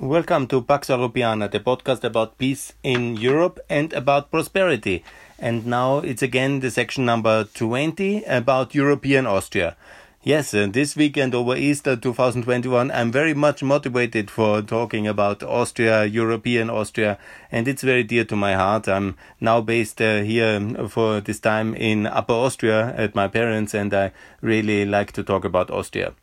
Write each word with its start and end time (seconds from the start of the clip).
Welcome 0.00 0.46
to 0.46 0.62
Pax 0.62 0.88
Europiana, 0.88 1.50
the 1.50 1.60
podcast 1.60 2.04
about 2.04 2.38
peace 2.38 2.72
in 2.82 3.16
Europe 3.16 3.60
and 3.68 3.92
about 3.92 4.30
prosperity. 4.30 5.04
And 5.38 5.66
now 5.66 5.98
it's 5.98 6.22
again 6.22 6.60
the 6.60 6.70
section 6.70 7.04
number 7.04 7.44
20 7.44 8.24
about 8.24 8.74
European 8.74 9.26
Austria. 9.26 9.76
Yes, 10.22 10.54
uh, 10.54 10.68
this 10.70 10.96
weekend 10.96 11.34
over 11.34 11.54
Easter 11.54 11.96
2021, 11.96 12.90
I'm 12.90 13.12
very 13.12 13.34
much 13.34 13.62
motivated 13.62 14.30
for 14.30 14.62
talking 14.62 15.06
about 15.06 15.42
Austria, 15.42 16.06
European 16.06 16.70
Austria, 16.70 17.18
and 17.52 17.68
it's 17.68 17.82
very 17.82 18.02
dear 18.02 18.24
to 18.24 18.36
my 18.36 18.54
heart. 18.54 18.88
I'm 18.88 19.16
now 19.38 19.60
based 19.60 20.00
uh, 20.00 20.22
here 20.22 20.88
for 20.88 21.20
this 21.20 21.40
time 21.40 21.74
in 21.74 22.06
Upper 22.06 22.32
Austria 22.32 22.94
at 22.96 23.14
my 23.14 23.28
parents, 23.28 23.74
and 23.74 23.92
I 23.92 24.12
really 24.40 24.86
like 24.86 25.12
to 25.12 25.22
talk 25.22 25.44
about 25.44 25.70
Austria. 25.70 26.14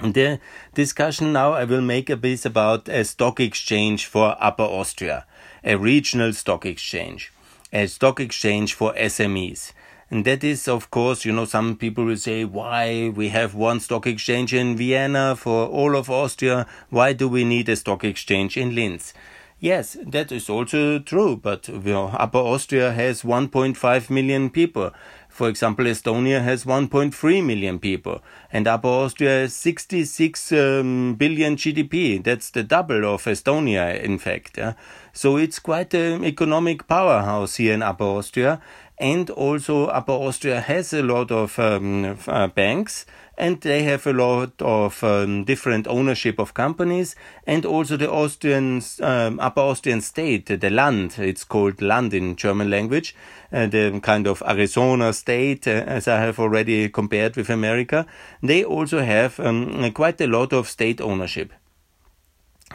The 0.00 0.38
discussion 0.74 1.32
now 1.32 1.54
I 1.54 1.64
will 1.64 1.80
make 1.80 2.08
a 2.08 2.16
bit 2.16 2.44
about 2.44 2.88
a 2.88 3.04
stock 3.04 3.40
exchange 3.40 4.06
for 4.06 4.36
Upper 4.38 4.62
Austria, 4.62 5.26
a 5.64 5.76
regional 5.76 6.32
stock 6.32 6.64
exchange, 6.64 7.32
a 7.72 7.88
stock 7.88 8.20
exchange 8.20 8.74
for 8.74 8.94
SMEs. 8.94 9.72
And 10.08 10.24
that 10.24 10.44
is, 10.44 10.68
of 10.68 10.92
course, 10.92 11.24
you 11.24 11.32
know, 11.32 11.46
some 11.46 11.76
people 11.76 12.04
will 12.04 12.16
say, 12.16 12.44
why 12.44 13.08
we 13.08 13.30
have 13.30 13.56
one 13.56 13.80
stock 13.80 14.06
exchange 14.06 14.54
in 14.54 14.76
Vienna 14.76 15.34
for 15.34 15.66
all 15.66 15.96
of 15.96 16.08
Austria? 16.08 16.68
Why 16.90 17.12
do 17.12 17.28
we 17.28 17.42
need 17.42 17.68
a 17.68 17.74
stock 17.74 18.04
exchange 18.04 18.56
in 18.56 18.76
Linz? 18.76 19.12
Yes, 19.60 19.96
that 20.06 20.30
is 20.30 20.48
also 20.48 21.00
true, 21.00 21.36
but 21.36 21.66
you 21.66 21.80
know, 21.80 22.06
Upper 22.14 22.38
Austria 22.38 22.92
has 22.92 23.22
1.5 23.22 24.08
million 24.08 24.50
people. 24.50 24.92
For 25.38 25.48
example, 25.48 25.84
Estonia 25.84 26.42
has 26.42 26.64
1.3 26.64 27.44
million 27.46 27.78
people, 27.78 28.22
and 28.52 28.66
Upper 28.66 28.88
Austria 28.88 29.42
has 29.42 29.54
66 29.54 30.50
um, 30.50 31.14
billion 31.14 31.54
GDP. 31.54 32.20
That's 32.20 32.50
the 32.50 32.64
double 32.64 33.04
of 33.04 33.22
Estonia, 33.22 34.02
in 34.02 34.18
fact. 34.18 34.58
Yeah? 34.58 34.72
So 35.12 35.36
it's 35.36 35.60
quite 35.60 35.94
an 35.94 36.24
economic 36.24 36.88
powerhouse 36.88 37.54
here 37.54 37.74
in 37.74 37.82
Upper 37.82 38.02
Austria. 38.02 38.60
And 38.98 39.30
also, 39.30 39.86
Upper 39.86 40.10
Austria 40.10 40.60
has 40.60 40.92
a 40.92 41.04
lot 41.04 41.30
of 41.30 41.56
um, 41.60 42.18
uh, 42.26 42.48
banks 42.48 43.06
and 43.38 43.60
they 43.60 43.84
have 43.84 44.06
a 44.06 44.12
lot 44.12 44.50
of 44.60 45.02
um, 45.04 45.44
different 45.44 45.86
ownership 45.86 46.38
of 46.40 46.54
companies 46.54 47.14
and 47.46 47.64
also 47.64 47.96
the 47.96 48.10
Austrian 48.10 48.82
um, 49.00 49.38
Upper 49.38 49.60
Austrian 49.60 50.00
state, 50.00 50.46
the 50.46 50.70
Land, 50.70 51.14
it's 51.18 51.44
called 51.44 51.80
Land 51.80 52.12
in 52.12 52.34
German 52.34 52.68
language, 52.68 53.14
uh, 53.52 53.66
the 53.66 54.00
kind 54.02 54.26
of 54.26 54.42
Arizona 54.46 55.12
state, 55.12 55.68
uh, 55.68 55.84
as 55.86 56.08
I 56.08 56.20
have 56.20 56.40
already 56.40 56.88
compared 56.88 57.36
with 57.36 57.48
America, 57.48 58.06
they 58.42 58.64
also 58.64 59.00
have 59.00 59.38
um, 59.38 59.90
quite 59.92 60.20
a 60.20 60.26
lot 60.26 60.52
of 60.52 60.68
state 60.68 61.00
ownership. 61.00 61.52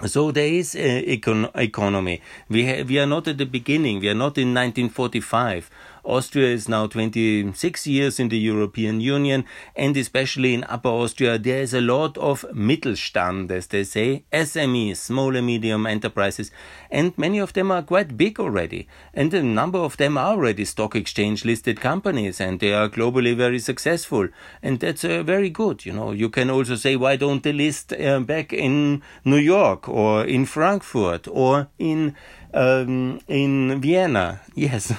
So 0.08 0.32
there 0.32 0.48
is 0.48 0.74
econ- 0.74 1.52
economy. 1.56 2.22
We 2.50 2.66
ha- 2.66 2.84
we 2.84 2.98
are 3.00 3.06
not 3.06 3.28
at 3.28 3.38
the 3.38 3.46
beginning. 3.46 4.00
We 4.00 4.10
are 4.10 4.16
not 4.16 4.38
in 4.40 4.54
1945 4.54 5.70
Austria 6.04 6.48
is 6.48 6.68
now 6.68 6.86
26 6.86 7.88
years 7.88 8.20
in 8.20 8.30
the 8.30 8.38
European 8.38 9.00
Union, 9.00 9.46
and 9.76 9.96
especially 9.96 10.54
in 10.54 10.66
Upper 10.66 10.90
Austria, 10.90 11.38
there 11.38 11.62
is 11.62 11.74
a 11.74 11.82
lot 11.82 12.18
of 12.18 12.46
Mittelstand, 12.54 13.52
as 13.52 13.68
they 13.68 13.84
say, 13.84 14.26
SMEs, 14.32 14.98
small 14.98 15.36
and 15.36 15.48
medium 15.48 15.86
enterprises, 15.86 16.52
and 16.92 17.18
many 17.18 17.40
of 17.40 17.54
them 17.54 17.72
are 17.72 17.82
quite 17.82 18.18
big 18.18 18.40
already. 18.40 18.88
And 19.14 19.34
a 19.34 19.42
number 19.42 19.80
of 19.80 19.98
them 19.98 20.18
are 20.18 20.34
already 20.34 20.66
stock 20.66 20.96
exchange 20.96 21.46
listed 21.46 21.80
companies, 21.80 22.42
and 22.42 22.60
they 22.60 22.74
are 22.74 22.90
globally 22.90 23.36
very 23.36 23.60
successful. 23.60 24.28
And 24.62 24.80
that's 24.80 25.06
uh, 25.06 25.24
very 25.24 25.50
good. 25.50 25.86
You 25.86 25.94
know, 25.94 26.12
you 26.12 26.30
can 26.30 26.50
also 26.50 26.76
say, 26.76 26.96
why 26.96 27.16
don't 27.16 27.44
they 27.44 27.54
list 27.54 27.94
uh, 27.94 28.20
back 28.20 28.52
in 28.52 29.02
New 29.24 29.38
York 29.38 29.88
or 29.88 30.26
in 30.26 30.46
Frankfurt 30.46 31.28
or 31.30 31.68
in 31.80 32.16
um, 32.54 33.20
in 33.28 33.82
Vienna? 33.82 34.42
Yes, 34.56 34.94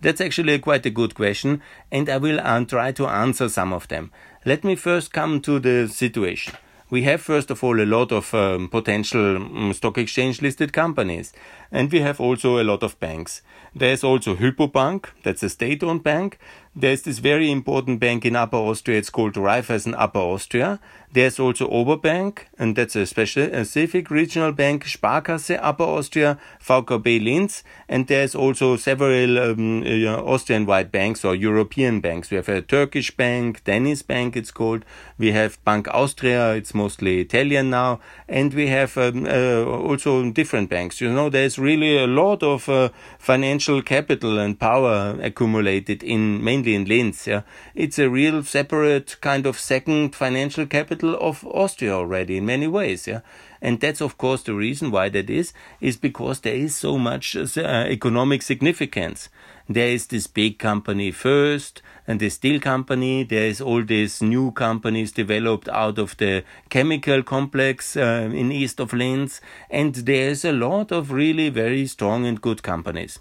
that's 0.00 0.20
actually 0.20 0.58
quite 0.58 0.86
a 0.86 0.90
good 0.90 1.14
question, 1.14 1.62
and 1.90 2.08
I 2.08 2.18
will 2.18 2.40
uh, 2.40 2.64
try 2.64 2.92
to 2.92 3.06
answer 3.06 3.48
some 3.48 3.72
of 3.72 3.88
them. 3.88 4.10
Let 4.44 4.64
me 4.64 4.76
first 4.76 5.12
come 5.12 5.40
to 5.42 5.58
the 5.58 5.88
situation. 5.88 6.54
We 6.90 7.02
have, 7.02 7.20
first 7.20 7.50
of 7.50 7.62
all, 7.62 7.78
a 7.80 7.84
lot 7.84 8.12
of 8.12 8.32
um, 8.32 8.68
potential 8.68 9.36
um, 9.36 9.72
stock 9.74 9.98
exchange 9.98 10.40
listed 10.40 10.72
companies, 10.72 11.34
and 11.70 11.92
we 11.92 12.00
have 12.00 12.18
also 12.18 12.58
a 12.58 12.64
lot 12.64 12.82
of 12.82 12.98
banks. 12.98 13.42
There's 13.74 14.02
also 14.02 14.34
Hypo 14.34 14.68
Bank, 14.68 15.10
that's 15.22 15.42
a 15.42 15.50
state 15.50 15.82
owned 15.82 16.02
bank. 16.02 16.38
There's 16.80 17.02
this 17.02 17.18
very 17.18 17.50
important 17.50 17.98
bank 17.98 18.24
in 18.24 18.36
Upper 18.36 18.56
Austria, 18.56 18.98
it's 18.98 19.10
called 19.10 19.34
Raiffeisen 19.34 19.96
Upper 19.98 20.20
Austria. 20.20 20.78
There's 21.10 21.40
also 21.40 21.68
Oberbank, 21.70 22.40
and 22.58 22.76
that's 22.76 22.94
a 22.94 23.06
special 23.06 23.46
specific 23.46 24.10
regional 24.10 24.52
bank, 24.52 24.84
Sparkasse 24.84 25.58
Upper 25.60 25.84
Austria, 25.84 26.38
VKB 26.62 27.24
Linz, 27.24 27.64
and 27.88 28.06
there's 28.06 28.34
also 28.34 28.76
several 28.76 29.38
um, 29.38 29.82
uh, 29.84 30.22
Austrian-wide 30.22 30.92
banks 30.92 31.24
or 31.24 31.34
European 31.34 32.00
banks. 32.00 32.30
We 32.30 32.36
have 32.36 32.48
a 32.50 32.60
Turkish 32.60 33.16
bank, 33.16 33.64
Danish 33.64 34.02
DenizBank 34.02 34.36
it's 34.36 34.50
called. 34.50 34.84
We 35.16 35.32
have 35.32 35.64
Bank 35.64 35.88
Austria, 35.88 36.52
it's 36.52 36.74
mostly 36.74 37.20
Italian 37.20 37.70
now, 37.70 38.00
and 38.28 38.52
we 38.52 38.66
have 38.66 38.98
um, 38.98 39.24
uh, 39.26 39.64
also 39.64 40.30
different 40.30 40.68
banks. 40.68 41.00
You 41.00 41.10
know, 41.10 41.30
there's 41.30 41.58
really 41.58 41.96
a 41.96 42.06
lot 42.06 42.42
of 42.42 42.68
uh, 42.68 42.90
financial 43.18 43.80
capital 43.80 44.38
and 44.38 44.60
power 44.60 45.16
accumulated 45.22 46.02
in 46.02 46.44
mainly 46.44 46.67
in 46.74 46.84
Linz. 46.84 47.26
Yeah, 47.26 47.42
it's 47.74 47.98
a 47.98 48.08
real 48.08 48.42
separate 48.42 49.20
kind 49.20 49.46
of 49.46 49.58
second 49.58 50.14
financial 50.14 50.66
capital 50.66 51.16
of 51.20 51.46
Austria 51.46 51.94
already 51.94 52.38
in 52.38 52.46
many 52.46 52.66
ways. 52.66 53.06
Yeah, 53.06 53.20
and 53.60 53.80
that's 53.80 54.00
of 54.00 54.18
course 54.18 54.42
the 54.42 54.54
reason 54.54 54.90
why 54.90 55.08
that 55.10 55.30
is 55.30 55.52
is 55.80 55.96
because 55.96 56.40
there 56.40 56.54
is 56.54 56.74
so 56.76 56.98
much 56.98 57.36
uh, 57.36 57.60
economic 57.88 58.42
significance. 58.42 59.28
There 59.68 59.88
is 59.88 60.06
this 60.06 60.26
big 60.26 60.58
company 60.58 61.10
Voest, 61.10 61.82
and 62.06 62.18
the 62.20 62.30
steel 62.30 62.58
company. 62.58 63.22
There 63.22 63.46
is 63.46 63.60
all 63.60 63.84
these 63.84 64.22
new 64.22 64.50
companies 64.52 65.12
developed 65.12 65.68
out 65.68 65.98
of 65.98 66.16
the 66.16 66.42
chemical 66.70 67.22
complex 67.22 67.96
uh, 67.96 68.30
in 68.32 68.50
east 68.50 68.80
of 68.80 68.92
Linz, 68.92 69.40
and 69.68 69.94
there 69.94 70.30
is 70.30 70.44
a 70.44 70.52
lot 70.52 70.90
of 70.90 71.12
really 71.12 71.50
very 71.50 71.86
strong 71.86 72.26
and 72.26 72.40
good 72.40 72.62
companies 72.62 73.18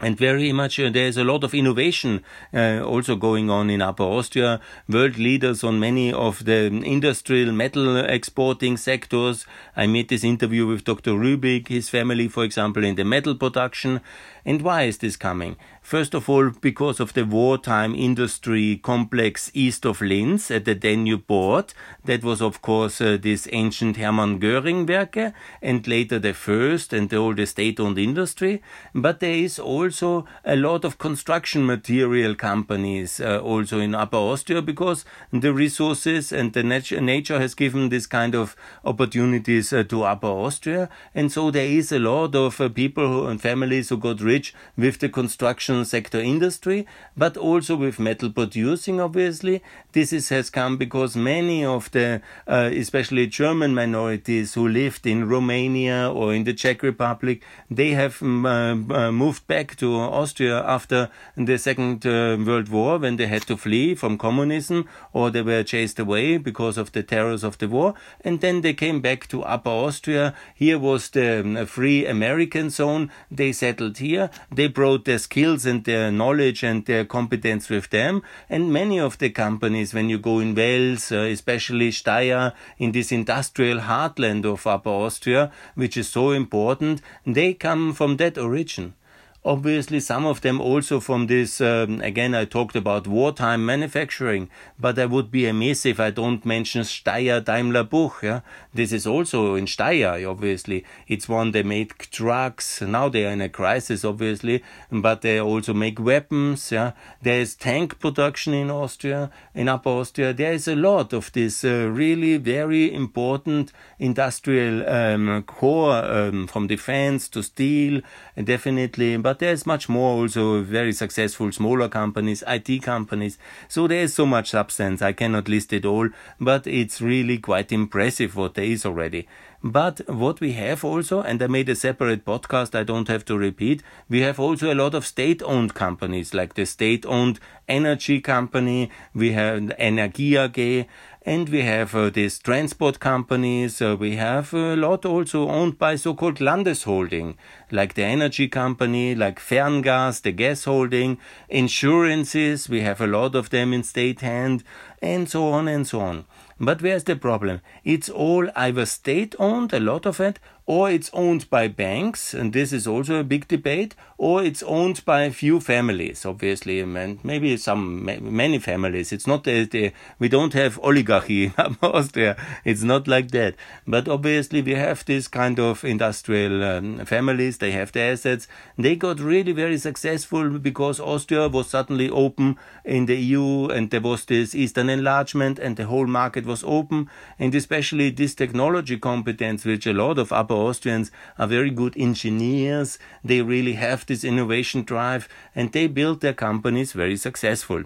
and 0.00 0.16
very 0.16 0.52
much 0.52 0.80
uh, 0.80 0.90
there's 0.90 1.16
a 1.16 1.24
lot 1.24 1.44
of 1.44 1.54
innovation 1.54 2.24
uh, 2.54 2.80
also 2.80 3.14
going 3.14 3.50
on 3.50 3.70
in 3.70 3.82
Upper 3.82 4.02
Austria. 4.02 4.60
World 4.88 5.18
leaders 5.18 5.62
on 5.62 5.78
many 5.78 6.12
of 6.12 6.44
the 6.44 6.66
industrial 6.66 7.52
metal 7.52 7.96
exporting 7.98 8.76
sectors. 8.76 9.46
I 9.76 9.86
made 9.86 10.08
this 10.08 10.24
interview 10.24 10.66
with 10.66 10.84
Dr. 10.84 11.12
Rübig, 11.12 11.68
his 11.68 11.88
family, 11.88 12.28
for 12.28 12.42
example, 12.42 12.84
in 12.84 12.96
the 12.96 13.04
metal 13.04 13.34
production. 13.34 14.00
And 14.44 14.62
why 14.62 14.82
is 14.82 14.98
this 14.98 15.16
coming? 15.16 15.56
First 15.82 16.14
of 16.14 16.28
all, 16.28 16.50
because 16.50 17.00
of 17.00 17.12
the 17.12 17.24
wartime 17.24 17.94
industry 17.94 18.80
complex 18.82 19.50
east 19.52 19.84
of 19.84 20.00
Linz 20.00 20.50
at 20.50 20.64
the 20.64 20.74
Danube 20.74 21.26
port. 21.26 21.74
That 22.04 22.22
was, 22.22 22.40
of 22.40 22.62
course, 22.62 23.00
uh, 23.00 23.18
this 23.20 23.48
ancient 23.52 23.96
Hermann 23.96 24.40
Göring 24.40 24.86
Werke 24.86 25.32
and 25.60 25.86
later 25.86 26.18
the 26.18 26.32
Voest 26.32 26.92
and 26.92 27.08
the 27.10 27.16
oldest 27.16 27.52
state 27.52 27.80
owned 27.80 27.98
industry. 27.98 28.62
But 28.94 29.20
there 29.20 29.34
is 29.34 29.58
also 29.58 30.26
a 30.44 30.56
lot 30.56 30.84
of 30.84 30.98
construction 30.98 31.66
material 31.66 32.34
companies 32.34 33.20
uh, 33.20 33.38
also 33.40 33.78
in 33.80 33.94
Upper 33.94 34.16
Austria 34.16 34.62
because 34.62 35.04
the 35.32 35.52
resources 35.52 36.32
and 36.32 36.52
the 36.52 36.62
nat- 36.62 37.00
nature 37.02 37.40
has 37.40 37.54
given 37.54 37.88
this 37.88 38.06
kind 38.06 38.34
of 38.34 38.56
opportunities 38.84 39.72
uh, 39.72 39.82
to 39.84 40.04
Upper 40.04 40.26
Austria. 40.26 40.88
And 41.14 41.30
so 41.30 41.50
there 41.50 41.66
is 41.66 41.92
a 41.92 41.98
lot 41.98 42.34
of 42.34 42.60
uh, 42.60 42.68
people 42.68 43.06
who, 43.08 43.26
and 43.26 43.40
families 43.40 43.88
who 43.88 43.96
got 43.96 44.20
rich 44.32 44.54
with 44.76 44.96
the 44.98 45.08
construction 45.08 45.84
sector 45.84 46.20
industry, 46.34 46.86
but 47.16 47.36
also 47.36 47.76
with 47.76 47.98
metal 47.98 48.30
producing, 48.30 49.00
obviously. 49.00 49.62
This 49.92 50.12
is, 50.12 50.28
has 50.30 50.50
come 50.50 50.76
because 50.76 51.16
many 51.16 51.64
of 51.64 51.90
the, 51.90 52.20
uh, 52.46 52.70
especially 52.84 53.26
German 53.26 53.74
minorities 53.74 54.54
who 54.54 54.66
lived 54.68 55.06
in 55.06 55.28
Romania 55.28 56.10
or 56.10 56.34
in 56.34 56.44
the 56.44 56.54
Czech 56.54 56.82
Republic, 56.82 57.42
they 57.70 57.90
have 57.90 58.22
um, 58.22 58.46
uh, 58.46 59.12
moved 59.12 59.46
back 59.46 59.76
to 59.76 59.94
Austria 59.94 60.62
after 60.76 61.08
the 61.36 61.58
Second 61.58 62.06
uh, 62.06 62.36
World 62.46 62.68
War 62.68 62.98
when 62.98 63.16
they 63.16 63.26
had 63.26 63.42
to 63.42 63.56
flee 63.56 63.94
from 63.94 64.18
communism 64.18 64.88
or 65.12 65.30
they 65.30 65.42
were 65.42 65.62
chased 65.62 65.98
away 65.98 66.38
because 66.38 66.78
of 66.78 66.92
the 66.92 67.02
terrors 67.02 67.44
of 67.44 67.58
the 67.58 67.68
war. 67.68 67.94
And 68.24 68.40
then 68.40 68.62
they 68.62 68.74
came 68.74 69.00
back 69.00 69.28
to 69.28 69.42
Upper 69.42 69.70
Austria. 69.70 70.34
Here 70.54 70.78
was 70.78 71.10
the 71.10 71.40
um, 71.40 71.66
free 71.66 72.06
American 72.06 72.70
zone. 72.70 73.10
They 73.30 73.52
settled 73.52 73.98
here. 73.98 74.21
They 74.50 74.68
brought 74.68 75.04
their 75.04 75.18
skills 75.18 75.42
skills 75.42 75.66
and 75.66 75.84
their 75.84 76.12
knowledge 76.12 76.62
and 76.62 76.84
their 76.86 77.04
competence 77.04 77.68
with 77.68 77.90
them. 77.90 78.22
And 78.48 78.72
many 78.72 79.00
of 79.00 79.18
the 79.18 79.30
companies, 79.30 79.94
when 79.94 80.08
you 80.08 80.18
go 80.18 80.40
in 80.40 80.54
Wels, 80.54 81.10
uh, 81.10 81.32
especially 81.32 81.90
Steyr, 81.90 82.52
in 82.78 82.92
this 82.92 83.12
industrial 83.12 83.80
heartland 83.80 84.44
of 84.44 84.66
Upper 84.66 84.90
Austria, 84.90 85.50
which 85.74 85.96
is 85.96 86.08
so 86.08 86.30
important, 86.30 87.00
they 87.26 87.54
come 87.54 87.92
from 87.92 88.16
that 88.16 88.38
origin. 88.38 88.94
Obviously, 89.44 89.98
some 89.98 90.24
of 90.24 90.40
them 90.42 90.60
also 90.60 91.00
from 91.00 91.26
this, 91.26 91.60
um, 91.60 92.00
again, 92.00 92.32
I 92.32 92.44
talked 92.44 92.76
about 92.76 93.08
wartime 93.08 93.66
manufacturing, 93.66 94.48
but 94.78 94.96
I 95.00 95.06
would 95.06 95.32
be 95.32 95.46
amiss 95.46 95.84
if 95.84 95.98
I 95.98 96.10
don't 96.10 96.46
mention 96.46 96.82
Steyr 96.82 97.44
Daimler 97.44 97.82
Puch. 97.82 98.22
Yeah? 98.22 98.42
This 98.72 98.92
is 98.92 99.04
also 99.04 99.56
in 99.56 99.64
Steyr, 99.66 100.30
obviously. 100.30 100.84
It's 101.08 101.28
one 101.28 101.50
they 101.50 101.64
make 101.64 102.08
trucks. 102.12 102.80
Now 102.82 103.08
they 103.08 103.26
are 103.26 103.32
in 103.32 103.40
a 103.40 103.48
crisis, 103.48 104.04
obviously, 104.04 104.62
but 104.92 105.22
they 105.22 105.40
also 105.40 105.74
make 105.74 105.98
weapons. 105.98 106.70
Yeah? 106.70 106.92
There 107.20 107.40
is 107.40 107.56
tank 107.56 107.98
production 107.98 108.54
in 108.54 108.70
Austria, 108.70 109.32
in 109.56 109.68
Upper 109.68 109.90
Austria. 109.90 110.32
There 110.32 110.52
is 110.52 110.68
a 110.68 110.76
lot 110.76 111.12
of 111.12 111.32
this 111.32 111.64
uh, 111.64 111.90
really 111.90 112.36
very 112.36 112.94
important 112.94 113.72
industrial 113.98 114.88
um, 114.88 115.42
core 115.42 115.96
um, 115.96 116.46
from 116.46 116.68
defense 116.68 117.28
to 117.30 117.42
steel, 117.42 118.02
definitely. 118.44 119.16
But 119.16 119.31
there's 119.38 119.66
much 119.66 119.88
more 119.88 120.20
also 120.20 120.62
very 120.62 120.92
successful 120.92 121.52
smaller 121.52 121.88
companies, 121.88 122.42
IT 122.46 122.82
companies. 122.82 123.38
So 123.68 123.86
there's 123.86 124.14
so 124.14 124.26
much 124.26 124.50
substance. 124.50 125.02
I 125.02 125.12
cannot 125.12 125.48
list 125.48 125.72
it 125.72 125.84
all, 125.84 126.08
but 126.40 126.66
it's 126.66 127.00
really 127.00 127.38
quite 127.38 127.72
impressive 127.72 128.36
what 128.36 128.54
there 128.54 128.64
is 128.64 128.84
already. 128.86 129.28
But 129.64 130.00
what 130.08 130.40
we 130.40 130.54
have 130.54 130.84
also, 130.84 131.22
and 131.22 131.40
I 131.40 131.46
made 131.46 131.68
a 131.68 131.76
separate 131.76 132.24
podcast, 132.24 132.76
I 132.76 132.82
don't 132.82 133.06
have 133.06 133.24
to 133.26 133.38
repeat, 133.38 133.80
we 134.08 134.20
have 134.22 134.40
also 134.40 134.72
a 134.72 134.74
lot 134.74 134.92
of 134.92 135.06
state 135.06 135.40
owned 135.44 135.74
companies, 135.74 136.34
like 136.34 136.54
the 136.54 136.66
state 136.66 137.06
owned 137.06 137.38
energy 137.68 138.20
company, 138.20 138.90
we 139.14 139.32
have 139.32 139.60
Energie 139.78 140.36
AG, 140.36 140.88
and 141.24 141.48
we 141.48 141.62
have 141.62 141.94
uh, 141.94 142.10
these 142.10 142.38
transport 142.38 142.98
companies. 142.98 143.80
Uh, 143.80 143.96
we 143.98 144.16
have 144.16 144.52
a 144.52 144.76
lot 144.76 145.04
also 145.04 145.48
owned 145.48 145.78
by 145.78 145.94
so-called 145.96 146.38
Landesholding, 146.40 147.36
like 147.70 147.94
the 147.94 148.04
energy 148.04 148.48
company, 148.48 149.14
like 149.14 149.38
Ferngas, 149.38 150.22
the 150.22 150.32
gas 150.32 150.64
holding, 150.64 151.18
insurances. 151.48 152.68
We 152.68 152.80
have 152.80 153.00
a 153.00 153.06
lot 153.06 153.34
of 153.34 153.50
them 153.50 153.72
in 153.72 153.84
state 153.84 154.20
hand, 154.20 154.64
and 155.00 155.28
so 155.28 155.48
on 155.48 155.68
and 155.68 155.86
so 155.86 156.00
on. 156.00 156.24
But 156.58 156.82
where's 156.82 157.04
the 157.04 157.16
problem? 157.16 157.60
It's 157.84 158.08
all 158.08 158.48
either 158.54 158.86
state 158.86 159.34
owned, 159.38 159.72
a 159.72 159.80
lot 159.80 160.06
of 160.06 160.20
it, 160.20 160.38
or 160.64 160.90
it's 160.90 161.10
owned 161.12 161.50
by 161.50 161.66
banks, 161.66 162.34
and 162.34 162.52
this 162.52 162.72
is 162.72 162.86
also 162.86 163.16
a 163.16 163.24
big 163.24 163.48
debate, 163.48 163.96
or 164.16 164.44
it's 164.44 164.62
owned 164.62 165.04
by 165.04 165.22
a 165.22 165.32
few 165.32 165.58
families, 165.58 166.24
obviously, 166.24 166.78
and 166.78 167.24
maybe 167.24 167.56
some 167.56 168.04
many 168.04 168.58
families. 168.58 169.12
It's 169.12 169.26
not 169.26 169.42
the 169.42 169.92
we 170.20 170.28
don't 170.28 170.52
have 170.52 170.78
oligarchy 170.78 171.46
in 171.46 171.52
Austria. 171.82 172.36
It's 172.64 172.84
not 172.84 173.08
like 173.08 173.32
that. 173.32 173.56
But 173.86 174.08
obviously, 174.08 174.62
we 174.62 174.74
have 174.74 175.04
this 175.04 175.26
kind 175.26 175.58
of 175.58 175.84
industrial 175.84 176.62
um, 176.62 177.04
families. 177.04 177.58
They 177.58 177.72
have 177.72 177.90
the 177.90 178.02
assets. 178.02 178.46
They 178.78 178.94
got 178.94 179.18
really 179.18 179.52
very 179.52 179.78
successful 179.78 180.58
because 180.58 181.00
Austria 181.00 181.48
was 181.48 181.68
suddenly 181.68 182.08
open 182.08 182.56
in 182.84 183.06
the 183.06 183.16
EU, 183.16 183.66
and 183.66 183.90
there 183.90 184.00
was 184.00 184.24
this 184.26 184.54
Eastern 184.54 184.88
enlargement, 184.88 185.58
and 185.58 185.76
the 185.76 185.86
whole 185.86 186.06
market 186.06 186.46
was 186.46 186.62
open, 186.62 187.10
and 187.38 187.52
especially 187.54 188.10
this 188.10 188.36
technology 188.36 188.96
competence, 188.98 189.64
which 189.64 189.86
a 189.86 189.92
lot 189.92 190.18
of 190.18 190.32
upper 190.32 190.52
Austrians 190.62 191.10
are 191.38 191.46
very 191.46 191.70
good 191.70 191.96
engineers. 191.96 192.98
They 193.24 193.42
really 193.42 193.74
have 193.74 194.06
this 194.06 194.24
innovation 194.24 194.82
drive 194.82 195.28
and 195.54 195.72
they 195.72 195.86
build 195.86 196.20
their 196.20 196.34
companies 196.34 196.92
very 196.92 197.16
successful. 197.16 197.84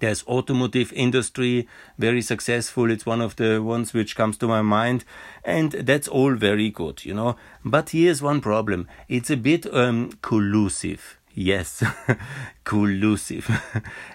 There's 0.00 0.26
automotive 0.26 0.92
industry, 0.92 1.68
very 1.98 2.20
successful. 2.20 2.90
It's 2.90 3.06
one 3.06 3.20
of 3.20 3.36
the 3.36 3.62
ones 3.62 3.94
which 3.94 4.16
comes 4.16 4.36
to 4.38 4.48
my 4.48 4.62
mind. 4.62 5.04
And 5.44 5.72
that's 5.72 6.08
all 6.08 6.34
very 6.34 6.70
good, 6.70 7.04
you 7.04 7.14
know. 7.14 7.36
But 7.64 7.90
here's 7.90 8.20
one 8.20 8.40
problem. 8.40 8.88
It's 9.08 9.30
a 9.30 9.36
bit 9.36 9.72
um, 9.72 10.12
collusive. 10.22 11.18
Yes, 11.38 11.84
collusive. 12.64 13.50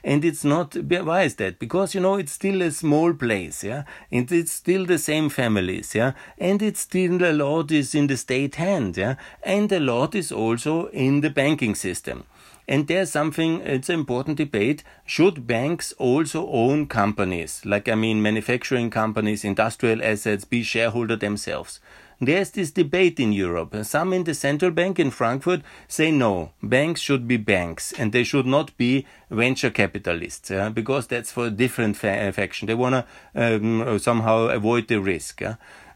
and 0.03 0.25
it's 0.25 0.43
not, 0.43 0.73
why 0.75 1.21
is 1.21 1.35
that? 1.35 1.59
Because, 1.59 1.93
you 1.93 2.01
know, 2.01 2.15
it's 2.15 2.31
still 2.31 2.63
a 2.63 2.71
small 2.71 3.13
place, 3.13 3.63
yeah? 3.63 3.83
And 4.11 4.29
it's 4.31 4.51
still 4.51 4.87
the 4.87 4.97
same 4.97 5.29
families, 5.29 5.93
yeah? 5.93 6.13
And 6.39 6.63
it's 6.63 6.79
still 6.79 7.23
a 7.23 7.31
lot 7.31 7.71
is 7.71 7.93
in 7.93 8.07
the 8.07 8.17
state 8.17 8.55
hand, 8.55 8.97
yeah? 8.97 9.17
And 9.43 9.71
a 9.71 9.79
lot 9.79 10.15
is 10.15 10.31
also 10.31 10.87
in 10.87 11.21
the 11.21 11.29
banking 11.29 11.75
system. 11.75 12.23
And 12.67 12.87
there's 12.87 13.11
something, 13.11 13.61
it's 13.61 13.89
an 13.89 13.99
important 13.99 14.37
debate. 14.37 14.83
Should 15.05 15.45
banks 15.45 15.91
also 15.99 16.49
own 16.49 16.87
companies? 16.87 17.61
Like, 17.63 17.87
I 17.87 17.93
mean, 17.93 18.23
manufacturing 18.23 18.89
companies, 18.89 19.45
industrial 19.45 20.03
assets, 20.03 20.43
be 20.43 20.63
shareholder 20.63 21.17
themselves? 21.17 21.79
There's 22.23 22.51
this 22.51 22.69
debate 22.69 23.19
in 23.19 23.33
Europe. 23.33 23.75
Some 23.83 24.13
in 24.13 24.25
the 24.25 24.35
central 24.35 24.69
bank 24.69 24.99
in 24.99 25.09
Frankfurt 25.09 25.63
say 25.87 26.11
no, 26.11 26.51
banks 26.61 27.01
should 27.01 27.27
be 27.27 27.37
banks 27.37 27.93
and 27.93 28.11
they 28.11 28.23
should 28.23 28.45
not 28.45 28.77
be 28.77 29.07
venture 29.31 29.71
capitalists 29.71 30.51
because 30.71 31.07
that's 31.07 31.31
for 31.31 31.47
a 31.47 31.49
different 31.49 31.97
fa- 31.97 32.31
faction. 32.31 32.67
They 32.67 32.75
want 32.75 32.93
to 32.93 33.55
um, 33.55 33.97
somehow 33.97 34.49
avoid 34.49 34.87
the 34.87 35.01
risk. 35.01 35.41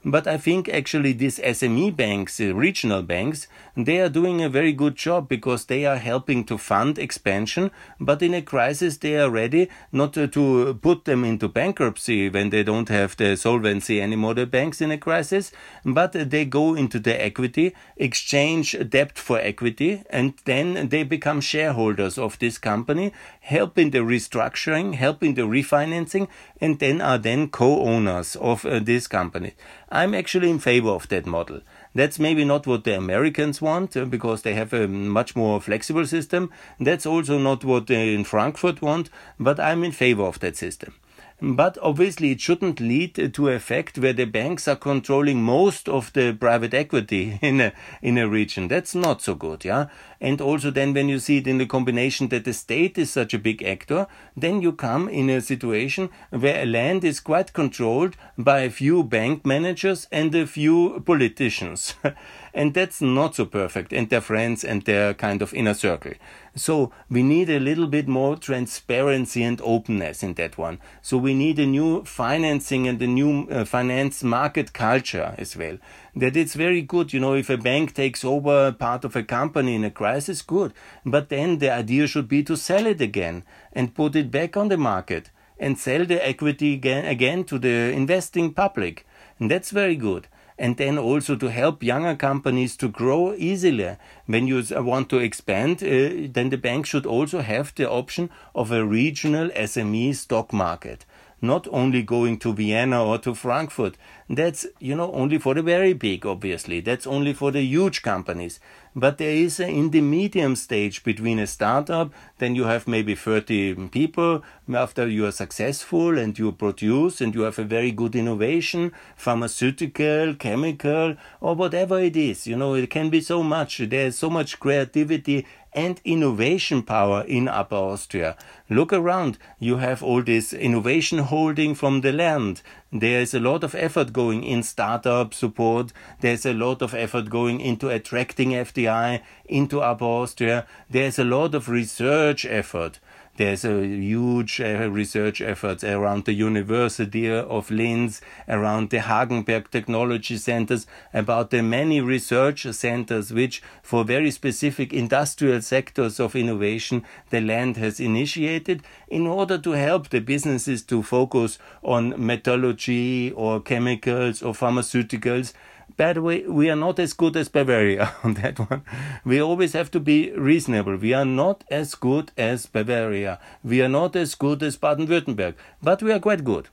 But 0.07 0.27
I 0.27 0.37
think 0.37 0.69
actually 0.69 1.13
these 1.13 1.39
SME 1.39 1.95
banks, 1.95 2.39
regional 2.39 3.01
banks, 3.01 3.47
they 3.75 3.99
are 3.99 4.07
doing 4.07 4.39
a 4.39 4.49
very 4.49 4.71
good 4.71 4.95
job 4.95 5.27
because 5.27 5.65
they 5.65 5.83
are 5.83 5.97
helping 5.97 6.43
to 6.43 6.59
fund 6.59 6.99
expansion. 6.99 7.71
But 7.99 8.21
in 8.21 8.35
a 8.35 8.43
crisis, 8.43 8.97
they 8.97 9.17
are 9.17 9.31
ready 9.31 9.67
not 9.91 10.13
to, 10.13 10.79
put 10.79 11.05
them 11.05 11.25
into 11.25 11.47
bankruptcy 11.47 12.29
when 12.29 12.51
they 12.51 12.61
don't 12.61 12.89
have 12.89 13.17
the 13.17 13.35
solvency 13.35 13.99
anymore, 13.99 14.35
the 14.35 14.45
banks 14.45 14.79
in 14.79 14.91
a 14.91 14.97
crisis, 14.97 15.51
but 15.83 16.11
they 16.11 16.45
go 16.45 16.75
into 16.75 16.99
the 16.99 17.19
equity, 17.19 17.73
exchange 17.97 18.75
debt 18.87 19.17
for 19.17 19.39
equity, 19.39 20.03
and 20.11 20.35
then 20.45 20.89
they 20.89 21.01
become 21.01 21.41
shareholders 21.41 22.19
of 22.19 22.37
this 22.37 22.59
company, 22.59 23.11
helping 23.39 23.89
the 23.89 23.99
restructuring, 23.99 24.93
helping 24.93 25.33
the 25.33 25.43
refinancing, 25.43 26.27
and 26.61 26.77
then 26.77 27.01
are 27.01 27.17
then 27.17 27.49
co-owners 27.49 28.35
of 28.35 28.65
uh, 28.65 28.79
this 28.79 29.07
company. 29.07 29.53
I'm 29.95 30.13
actually 30.13 30.49
in 30.49 30.59
favor 30.59 30.89
of 30.89 31.07
that 31.07 31.25
model. 31.25 31.61
That's 31.93 32.19
maybe 32.19 32.43
not 32.43 32.67
what 32.67 32.83
the 32.83 32.97
Americans 32.97 33.61
want 33.61 33.95
uh, 33.95 34.03
because 34.03 34.41
they 34.41 34.53
have 34.53 34.73
a 34.73 34.89
much 34.89 35.35
more 35.37 35.61
flexible 35.61 36.05
system. 36.05 36.51
That's 36.79 37.05
also 37.05 37.37
not 37.39 37.63
what 37.63 37.87
they 37.87 38.13
in 38.13 38.25
Frankfurt 38.25 38.81
want, 38.81 39.09
but 39.39 39.57
I'm 39.57 39.85
in 39.85 39.93
favor 39.93 40.23
of 40.23 40.39
that 40.41 40.57
system. 40.57 40.95
But 41.41 41.77
obviously, 41.81 42.31
it 42.31 42.39
shouldn't 42.39 42.79
lead 42.79 43.33
to 43.33 43.49
a 43.49 43.59
fact 43.59 43.97
where 43.97 44.13
the 44.13 44.23
banks 44.23 44.69
are 44.69 44.77
controlling 44.77 45.43
most 45.43 45.89
of 45.89 46.13
the 46.13 46.31
private 46.31 46.73
equity 46.73 47.39
in 47.41 47.59
a, 47.59 47.73
in 48.01 48.17
a 48.17 48.27
region. 48.27 48.69
That's 48.69 48.95
not 48.95 49.21
so 49.21 49.35
good, 49.35 49.65
yeah? 49.65 49.87
And 50.21 50.39
also 50.39 50.71
then 50.71 50.93
when 50.93 51.09
you 51.09 51.19
see 51.19 51.37
it 51.37 51.47
in 51.47 51.57
the 51.57 51.65
combination 51.65 52.29
that 52.29 52.45
the 52.45 52.53
state 52.53 52.97
is 52.97 53.11
such 53.11 53.33
a 53.33 53.39
big 53.39 53.61
actor, 53.63 54.07
then 54.37 54.61
you 54.61 54.71
come 54.71 55.09
in 55.09 55.29
a 55.29 55.41
situation 55.41 56.09
where 56.29 56.63
a 56.63 56.65
land 56.65 57.03
is 57.03 57.19
quite 57.19 57.51
controlled 57.51 58.15
by 58.37 58.61
a 58.61 58.69
few 58.69 59.03
bank 59.03 59.45
managers 59.45 60.07
and 60.13 60.33
a 60.33 60.47
few 60.47 61.03
politicians. 61.05 61.95
and 62.53 62.73
that's 62.73 63.01
not 63.01 63.35
so 63.35 63.45
perfect, 63.45 63.91
and 63.91 64.09
their 64.09 64.21
friends 64.21 64.63
and 64.63 64.83
their 64.83 65.13
kind 65.13 65.41
of 65.41 65.53
inner 65.53 65.73
circle. 65.73 66.13
So 66.57 66.91
we 67.09 67.21
need 67.21 67.49
a 67.49 67.59
little 67.59 67.87
bit 67.87 68.07
more 68.07 68.37
transparency 68.37 69.43
and 69.43 69.59
openness 69.61 70.23
in 70.23 70.35
that 70.35 70.57
one. 70.57 70.79
So 71.01 71.17
we 71.17 71.33
need 71.33 71.59
a 71.59 71.65
new 71.65 72.05
financing 72.05 72.87
and 72.87 73.01
a 73.01 73.07
new 73.07 73.47
uh, 73.49 73.65
finance 73.65 74.23
market 74.23 74.71
culture 74.71 75.35
as 75.37 75.57
well. 75.57 75.77
That 76.15 76.37
it's 76.37 76.53
very 76.53 76.81
good, 76.81 77.11
you 77.11 77.19
know, 77.19 77.33
if 77.33 77.49
a 77.49 77.57
bank 77.57 77.93
takes 77.93 78.23
over 78.23 78.71
part 78.71 79.03
of 79.03 79.17
a 79.17 79.23
company 79.23 79.75
in 79.75 79.83
a 79.83 79.91
crisis, 79.91 80.41
good. 80.41 80.73
But 81.05 81.27
then 81.27 81.57
the 81.57 81.71
idea 81.71 82.07
should 82.07 82.29
be 82.29 82.41
to 82.43 82.55
sell 82.55 82.85
it 82.85 83.01
again 83.01 83.43
and 83.73 83.93
put 83.93 84.15
it 84.15 84.31
back 84.31 84.55
on 84.55 84.69
the 84.69 84.77
market 84.77 85.31
and 85.59 85.77
sell 85.77 86.05
the 86.05 86.25
equity 86.25 86.73
again, 86.73 87.03
again 87.03 87.43
to 87.45 87.59
the 87.59 87.91
investing 87.91 88.53
public. 88.53 89.05
And 89.39 89.51
that's 89.51 89.71
very 89.71 89.97
good 89.97 90.29
and 90.57 90.77
then 90.77 90.97
also 90.97 91.35
to 91.35 91.47
help 91.47 91.83
younger 91.83 92.15
companies 92.15 92.77
to 92.77 92.87
grow 92.87 93.33
easily. 93.33 93.97
When 94.25 94.47
you 94.47 94.63
want 94.71 95.09
to 95.09 95.17
expand, 95.17 95.83
uh, 95.83 96.29
then 96.31 96.49
the 96.49 96.57
bank 96.57 96.85
should 96.85 97.05
also 97.05 97.41
have 97.41 97.73
the 97.75 97.89
option 97.89 98.29
of 98.53 98.71
a 98.71 98.85
regional 98.85 99.49
SME 99.49 100.15
stock 100.15 100.53
market 100.53 101.05
not 101.41 101.67
only 101.71 102.01
going 102.01 102.39
to 102.39 102.53
Vienna 102.53 103.05
or 103.05 103.17
to 103.19 103.35
Frankfurt. 103.35 103.95
That's, 104.29 104.65
you 104.79 104.95
know, 104.95 105.11
only 105.11 105.37
for 105.37 105.53
the 105.53 105.61
very 105.61 105.93
big, 105.93 106.25
obviously. 106.25 106.79
That's 106.79 107.05
only 107.05 107.33
for 107.33 107.51
the 107.51 107.61
huge 107.61 108.01
companies. 108.01 108.59
But 108.97 109.17
there 109.17 109.31
is 109.31 109.59
a, 109.59 109.67
in 109.67 109.89
the 109.89 109.99
medium 109.99 110.55
stage 110.55 111.03
between 111.03 111.37
a 111.37 111.47
startup, 111.47 112.13
then 112.37 112.55
you 112.55 112.63
have 112.63 112.87
maybe 112.87 113.13
30 113.13 113.89
people. 113.89 114.41
After 114.73 115.05
you 115.05 115.25
are 115.25 115.33
successful 115.33 116.17
and 116.17 116.39
you 116.39 116.53
produce 116.53 117.19
and 117.19 117.35
you 117.35 117.41
have 117.41 117.59
a 117.59 117.65
very 117.65 117.91
good 117.91 118.15
innovation, 118.15 118.93
pharmaceutical, 119.17 120.33
chemical, 120.35 121.17
or 121.41 121.55
whatever 121.55 121.99
it 121.99 122.15
is. 122.15 122.47
You 122.47 122.55
know, 122.55 122.73
it 122.73 122.89
can 122.89 123.09
be 123.09 123.19
so 123.19 123.43
much. 123.43 123.79
There's 123.79 124.17
so 124.17 124.29
much 124.29 124.61
creativity 124.61 125.45
and 125.75 125.99
innovation 126.05 126.81
power 126.81 127.23
in 127.27 127.49
Upper 127.49 127.75
Austria. 127.75 128.37
Look 128.69 128.93
around. 128.93 129.37
You 129.59 129.77
have 129.77 130.01
all 130.01 130.23
this 130.23 130.53
innovation 130.53 131.19
holding 131.19 131.75
from 131.75 131.99
the 131.99 132.13
land. 132.13 132.61
There 132.97 133.19
is 133.19 133.33
a 133.33 133.41
lot 133.41 133.65
of 133.65 133.75
effort 133.75 134.13
going 134.13 134.45
in 134.45 134.63
startup 134.63 135.33
support. 135.33 135.91
There's 136.21 136.45
a 136.45 136.53
lot 136.53 136.81
of 136.81 136.93
effort 136.93 137.29
going 137.29 137.59
into 137.59 137.89
attracting 137.89 138.51
FDI 138.51 139.21
into 139.43 139.81
Upper 139.81 140.05
Austria. 140.05 140.65
There's 140.89 141.19
a 141.19 141.25
lot 141.25 141.55
of 141.55 141.67
research 141.67 142.45
effort. 142.45 143.01
There's 143.37 143.65
a 143.65 143.85
huge 143.85 144.61
uh, 144.61 144.89
research 144.89 145.41
efforts 145.41 145.83
around 145.83 146.23
the 146.23 146.31
University 146.31 147.29
of 147.29 147.69
Linz, 147.69 148.21
around 148.47 148.91
the 148.91 148.99
Hagenberg 148.99 149.69
Technology 149.71 150.37
Centers, 150.37 150.87
about 151.13 151.49
the 151.49 151.61
many 151.61 151.99
research 151.99 152.65
centers 152.71 153.33
which, 153.33 153.61
for 153.83 154.05
very 154.05 154.31
specific 154.31 154.93
industrial 154.93 155.61
sectors 155.61 156.17
of 156.17 156.33
innovation, 156.33 157.03
the 157.29 157.41
land 157.41 157.75
has 157.75 157.99
initiated 157.99 158.83
in 159.09 159.27
order 159.27 159.57
to 159.57 159.71
help 159.71 160.11
the 160.11 160.21
businesses 160.21 160.81
to 160.83 161.03
focus 161.03 161.59
on 161.83 162.13
metallurgy 162.17 163.31
or 163.31 163.59
chemicals 163.59 164.41
or 164.41 164.53
pharmaceuticals 164.53 165.51
the 165.97 166.21
way, 166.21 166.45
we 166.47 166.69
are 166.69 166.75
not 166.75 166.99
as 166.99 167.13
good 167.13 167.35
as 167.37 167.47
Bavaria 167.49 168.13
on 168.23 168.33
that 168.35 168.59
one. 168.59 168.83
We 169.23 169.41
always 169.41 169.73
have 169.73 169.91
to 169.91 169.99
be 169.99 170.31
reasonable. 170.31 170.97
We 170.97 171.13
are 171.13 171.25
not 171.25 171.63
as 171.69 171.95
good 171.95 172.31
as 172.37 172.65
Bavaria. 172.65 173.39
We 173.63 173.81
are 173.81 173.89
not 173.89 174.15
as 174.15 174.35
good 174.35 174.61
as 174.63 174.77
Baden 174.77 175.07
Württemberg, 175.07 175.55
but 175.81 176.03
we 176.03 176.11
are 176.11 176.19
quite 176.19 176.43
good. 176.43 176.69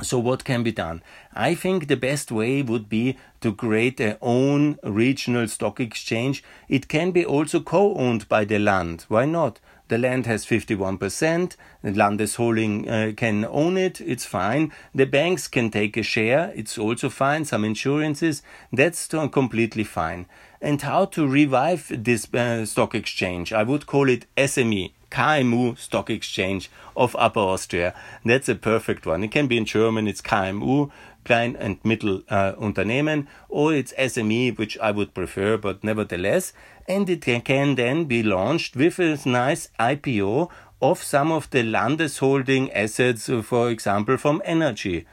So, 0.00 0.18
what 0.18 0.44
can 0.44 0.62
be 0.62 0.72
done? 0.72 1.02
I 1.34 1.54
think 1.54 1.86
the 1.86 1.96
best 1.96 2.32
way 2.32 2.62
would 2.62 2.88
be 2.88 3.18
to 3.42 3.52
create 3.54 4.00
a 4.00 4.16
own 4.22 4.78
regional 4.82 5.46
stock 5.48 5.80
exchange. 5.80 6.42
It 6.68 6.88
can 6.88 7.10
be 7.10 7.26
also 7.26 7.60
co 7.60 7.94
owned 7.96 8.26
by 8.28 8.46
the 8.46 8.58
land. 8.58 9.04
Why 9.08 9.26
not? 9.26 9.60
The 9.92 9.98
land 9.98 10.24
has 10.24 10.46
51%. 10.46 11.54
The 11.82 11.90
Landesholding 11.90 12.88
uh, 12.88 13.12
can 13.14 13.44
own 13.44 13.76
it. 13.76 14.00
It's 14.00 14.24
fine. 14.24 14.72
The 14.94 15.04
banks 15.04 15.48
can 15.48 15.70
take 15.70 15.98
a 15.98 16.02
share. 16.02 16.50
It's 16.56 16.78
also 16.78 17.10
fine. 17.10 17.44
Some 17.44 17.62
insurances. 17.62 18.42
That's 18.72 19.06
completely 19.08 19.84
fine. 19.84 20.24
And 20.62 20.80
how 20.80 21.04
to 21.16 21.28
revive 21.28 21.92
this 22.04 22.32
uh, 22.32 22.64
stock 22.64 22.94
exchange? 22.94 23.52
I 23.52 23.64
would 23.64 23.84
call 23.84 24.08
it 24.08 24.24
SME. 24.34 24.92
KMU 25.12 25.78
Stock 25.78 26.08
Exchange 26.08 26.70
of 26.96 27.14
Upper 27.18 27.40
Austria. 27.40 27.94
That's 28.24 28.48
a 28.48 28.54
perfect 28.54 29.04
one. 29.06 29.22
It 29.22 29.30
can 29.30 29.46
be 29.46 29.58
in 29.58 29.66
German, 29.66 30.08
it's 30.08 30.22
KMU, 30.22 30.90
Klein 31.24 31.54
and 31.56 31.82
Mittel 31.82 32.24
uh, 32.30 32.54
Unternehmen, 32.58 33.28
or 33.48 33.74
it's 33.74 33.92
SME, 33.92 34.58
which 34.58 34.78
I 34.78 34.90
would 34.90 35.14
prefer, 35.14 35.56
but 35.56 35.84
nevertheless. 35.84 36.52
And 36.88 37.08
it 37.08 37.20
can 37.44 37.74
then 37.74 38.06
be 38.06 38.22
launched 38.22 38.74
with 38.74 38.98
a 38.98 39.18
nice 39.28 39.68
IPO 39.78 40.50
of 40.80 41.02
some 41.02 41.30
of 41.30 41.48
the 41.50 41.62
Landesholding 41.62 42.70
assets, 42.74 43.28
uh, 43.28 43.42
for 43.42 43.70
example, 43.70 44.16
from 44.16 44.42
energy. 44.44 45.06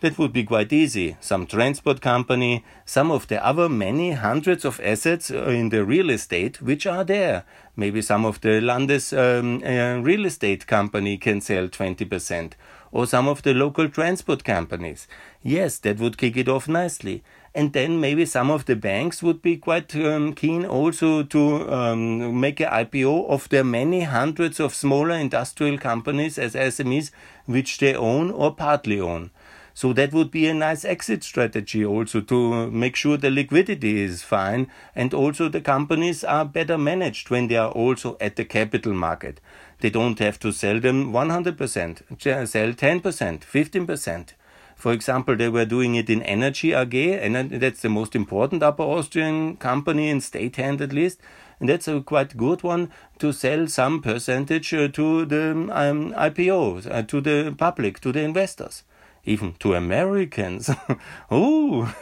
That 0.00 0.16
would 0.16 0.32
be 0.32 0.44
quite 0.44 0.72
easy. 0.72 1.16
Some 1.20 1.46
transport 1.46 2.00
company, 2.00 2.64
some 2.84 3.10
of 3.10 3.26
the 3.26 3.44
other 3.44 3.68
many 3.68 4.12
hundreds 4.12 4.64
of 4.64 4.80
assets 4.80 5.28
uh, 5.28 5.46
in 5.46 5.70
the 5.70 5.84
real 5.84 6.10
estate 6.10 6.62
which 6.62 6.86
are 6.86 7.02
there. 7.02 7.44
Maybe 7.74 8.00
some 8.00 8.24
of 8.24 8.40
the 8.40 8.60
Landes 8.60 9.12
um, 9.12 9.60
uh, 9.64 9.98
real 10.00 10.24
estate 10.24 10.68
company 10.68 11.16
can 11.16 11.40
sell 11.40 11.66
20% 11.66 12.52
or 12.92 13.06
some 13.06 13.26
of 13.26 13.42
the 13.42 13.52
local 13.52 13.88
transport 13.88 14.44
companies. 14.44 15.08
Yes, 15.42 15.78
that 15.78 15.98
would 15.98 16.16
kick 16.16 16.36
it 16.36 16.48
off 16.48 16.68
nicely. 16.68 17.24
And 17.52 17.72
then 17.72 18.00
maybe 18.00 18.24
some 18.24 18.52
of 18.52 18.66
the 18.66 18.76
banks 18.76 19.20
would 19.20 19.42
be 19.42 19.56
quite 19.56 19.94
um, 19.96 20.32
keen 20.32 20.64
also 20.64 21.24
to 21.24 21.72
um, 21.72 22.38
make 22.40 22.60
an 22.60 22.68
IPO 22.68 23.28
of 23.28 23.48
their 23.48 23.64
many 23.64 24.02
hundreds 24.02 24.60
of 24.60 24.74
smaller 24.74 25.16
industrial 25.16 25.76
companies 25.76 26.38
as 26.38 26.54
SMEs 26.54 27.10
which 27.46 27.78
they 27.78 27.96
own 27.96 28.30
or 28.30 28.54
partly 28.54 29.00
own. 29.00 29.30
So 29.78 29.92
that 29.92 30.12
would 30.12 30.32
be 30.32 30.48
a 30.48 30.54
nice 30.54 30.84
exit 30.84 31.22
strategy 31.22 31.84
also 31.84 32.20
to 32.22 32.68
make 32.68 32.96
sure 32.96 33.16
the 33.16 33.30
liquidity 33.30 34.02
is 34.02 34.24
fine 34.24 34.66
and 34.96 35.14
also 35.14 35.48
the 35.48 35.60
companies 35.60 36.24
are 36.24 36.44
better 36.44 36.76
managed 36.76 37.30
when 37.30 37.46
they 37.46 37.54
are 37.54 37.70
also 37.70 38.16
at 38.20 38.34
the 38.34 38.44
capital 38.44 38.92
market. 38.92 39.40
They 39.78 39.88
don't 39.88 40.18
have 40.18 40.40
to 40.40 40.50
sell 40.50 40.80
them 40.80 41.12
100%, 41.12 42.48
sell 42.48 42.72
10%, 42.72 43.40
15%. 43.44 44.28
For 44.74 44.92
example, 44.92 45.36
they 45.36 45.48
were 45.48 45.64
doing 45.64 45.94
it 45.94 46.10
in 46.10 46.22
Energie 46.22 46.74
AG, 46.76 47.14
and 47.14 47.48
that's 47.52 47.82
the 47.82 47.88
most 47.88 48.16
important 48.16 48.64
Upper 48.64 48.82
Austrian 48.82 49.58
company 49.58 50.08
in 50.08 50.20
state 50.20 50.56
hand 50.56 50.80
at 50.80 50.92
least. 50.92 51.20
And 51.60 51.68
that's 51.68 51.86
a 51.86 52.00
quite 52.00 52.36
good 52.36 52.64
one 52.64 52.90
to 53.20 53.32
sell 53.32 53.68
some 53.68 54.02
percentage 54.02 54.74
uh, 54.74 54.88
to 54.88 55.24
the 55.24 55.50
um, 55.52 56.12
IPO, 56.14 56.90
uh, 56.90 57.02
to 57.02 57.20
the 57.20 57.54
public, 57.56 58.00
to 58.00 58.10
the 58.10 58.22
investors 58.22 58.82
even 59.28 59.54
to 59.60 59.74
Americans. 59.74 60.70
oh, 61.30 61.94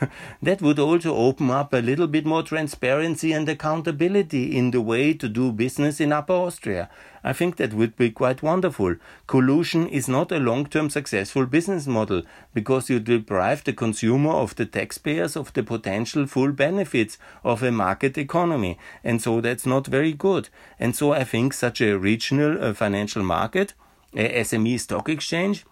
that 0.43 0.63
would 0.63 0.79
also 0.79 1.15
open 1.15 1.51
up 1.51 1.73
a 1.73 1.79
little 1.79 2.07
bit 2.07 2.25
more 2.25 2.43
transparency 2.43 3.33
and 3.33 3.49
accountability 3.49 4.57
in 4.57 4.71
the 4.71 4.81
way 4.81 5.13
to 5.13 5.29
do 5.29 5.53
business 5.53 6.01
in 6.01 6.13
Upper 6.13 6.33
Austria. 6.33 6.89
I 7.25 7.33
think 7.33 7.57
that 7.57 7.75
would 7.75 7.97
be 7.97 8.11
quite 8.11 8.41
wonderful. 8.41 8.95
Collusion 9.27 9.89
is 9.89 10.09
not 10.09 10.31
a 10.31 10.39
long 10.39 10.67
term 10.67 10.89
successful 10.91 11.45
business 11.45 11.89
model 11.89 12.23
because 12.55 12.89
you 12.89 13.01
deprive 13.01 13.65
the 13.65 13.73
consumer 13.73 14.31
of 14.31 14.55
the 14.55 14.65
taxpayers 14.65 15.35
of 15.35 15.53
the 15.53 15.65
potential 15.65 16.27
full 16.27 16.53
benefits 16.53 17.19
of 17.43 17.65
a 17.65 17.73
market 17.73 18.17
economy. 18.17 18.79
And 19.03 19.21
so 19.21 19.41
that's 19.41 19.67
not 19.67 19.89
very 19.89 20.13
good. 20.13 20.51
And 20.79 20.95
so 20.95 21.13
I 21.13 21.25
think 21.25 21.53
such 21.53 21.81
a 21.81 21.99
regional 21.99 22.63
uh, 22.63 22.73
financial 22.75 23.25
market, 23.25 23.75
a 24.15 24.43
SME 24.45 24.79
stock 24.79 25.09
exchange, 25.09 25.67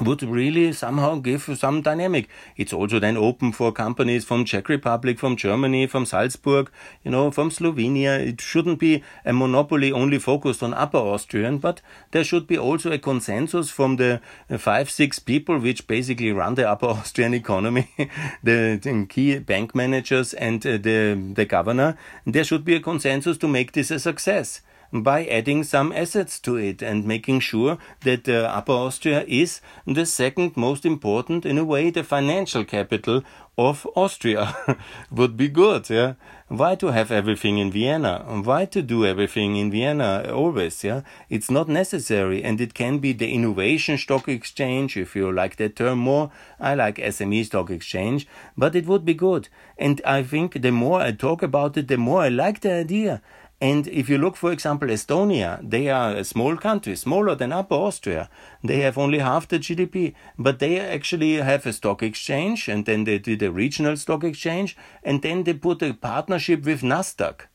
would 0.00 0.24
really 0.24 0.72
somehow 0.72 1.14
give 1.16 1.48
some 1.56 1.80
dynamic. 1.80 2.28
It's 2.56 2.72
also 2.72 2.98
then 2.98 3.16
open 3.16 3.52
for 3.52 3.70
companies 3.70 4.24
from 4.24 4.44
Czech 4.44 4.68
Republic, 4.68 5.20
from 5.20 5.36
Germany, 5.36 5.86
from 5.86 6.04
Salzburg, 6.04 6.68
you 7.04 7.12
know, 7.12 7.30
from 7.30 7.50
Slovenia. 7.50 8.18
It 8.18 8.40
shouldn't 8.40 8.80
be 8.80 9.04
a 9.24 9.32
monopoly 9.32 9.92
only 9.92 10.18
focused 10.18 10.64
on 10.64 10.74
Upper 10.74 10.98
Austrian, 10.98 11.58
but 11.58 11.80
there 12.10 12.24
should 12.24 12.48
be 12.48 12.58
also 12.58 12.90
a 12.90 12.98
consensus 12.98 13.70
from 13.70 13.94
the 13.96 14.20
five, 14.58 14.90
six 14.90 15.20
people 15.20 15.58
which 15.58 15.86
basically 15.86 16.32
run 16.32 16.56
the 16.56 16.68
Upper 16.68 16.86
Austrian 16.98 17.32
economy, 17.32 17.88
the, 18.42 18.80
the, 18.82 19.06
key 19.08 19.38
bank 19.38 19.74
managers 19.76 20.34
and 20.34 20.66
uh, 20.66 20.72
the, 20.72 21.32
the 21.34 21.44
governor. 21.44 21.96
There 22.26 22.42
should 22.42 22.64
be 22.64 22.74
a 22.74 22.80
consensus 22.80 23.38
to 23.38 23.46
make 23.46 23.72
this 23.72 23.92
a 23.92 24.00
success 24.00 24.60
by 25.02 25.26
adding 25.26 25.64
some 25.64 25.90
assets 25.92 26.38
to 26.38 26.56
it 26.56 26.80
and 26.80 27.04
making 27.04 27.40
sure 27.40 27.78
that 28.02 28.28
uh, 28.28 28.50
Upper 28.54 28.72
Austria 28.72 29.24
is 29.26 29.60
the 29.86 30.06
second 30.06 30.56
most 30.56 30.86
important, 30.86 31.44
in 31.44 31.58
a 31.58 31.64
way, 31.64 31.90
the 31.90 32.04
financial 32.04 32.64
capital 32.64 33.24
of 33.58 33.86
Austria. 33.96 34.56
Would 35.10 35.36
be 35.36 35.48
good, 35.48 35.90
yeah. 35.90 36.14
Why 36.48 36.74
to 36.76 36.88
have 36.88 37.10
everything 37.10 37.58
in 37.58 37.72
Vienna? 37.72 38.24
Why 38.44 38.66
to 38.66 38.82
do 38.82 39.04
everything 39.04 39.56
in 39.56 39.70
Vienna 39.70 40.30
always, 40.32 40.84
yeah? 40.84 41.00
It's 41.28 41.50
not 41.50 41.68
necessary 41.68 42.44
and 42.44 42.60
it 42.60 42.74
can 42.74 42.98
be 42.98 43.12
the 43.12 43.32
innovation 43.32 43.98
stock 43.98 44.28
exchange 44.28 44.96
if 44.96 45.16
you 45.16 45.32
like 45.32 45.56
that 45.56 45.76
term 45.76 45.98
more. 45.98 46.30
I 46.60 46.74
like 46.74 46.96
SME 46.96 47.46
stock 47.46 47.70
exchange, 47.70 48.28
but 48.56 48.76
it 48.76 48.86
would 48.86 49.04
be 49.04 49.14
good. 49.14 49.48
And 49.78 50.00
I 50.04 50.22
think 50.22 50.60
the 50.60 50.70
more 50.70 51.00
I 51.00 51.12
talk 51.12 51.42
about 51.42 51.76
it, 51.76 51.88
the 51.88 51.96
more 51.96 52.22
I 52.22 52.28
like 52.28 52.60
the 52.60 52.72
idea. 52.72 53.22
And 53.60 53.86
if 53.88 54.08
you 54.08 54.18
look, 54.18 54.36
for 54.36 54.52
example, 54.52 54.88
Estonia, 54.88 55.58
they 55.62 55.88
are 55.88 56.14
a 56.14 56.24
small 56.24 56.56
country, 56.56 56.96
smaller 56.96 57.34
than 57.34 57.52
Upper 57.52 57.74
Austria. 57.74 58.28
They 58.62 58.80
have 58.80 58.98
only 58.98 59.20
half 59.20 59.48
the 59.48 59.58
GDP, 59.58 60.14
but 60.38 60.58
they 60.58 60.80
actually 60.80 61.34
have 61.36 61.64
a 61.64 61.72
stock 61.72 62.02
exchange, 62.02 62.68
and 62.68 62.84
then 62.84 63.04
they 63.04 63.18
did 63.18 63.42
a 63.42 63.52
regional 63.52 63.96
stock 63.96 64.24
exchange, 64.24 64.76
and 65.02 65.22
then 65.22 65.44
they 65.44 65.54
put 65.54 65.82
a 65.82 65.94
partnership 65.94 66.64
with 66.64 66.82
Nasdaq. 66.82 67.46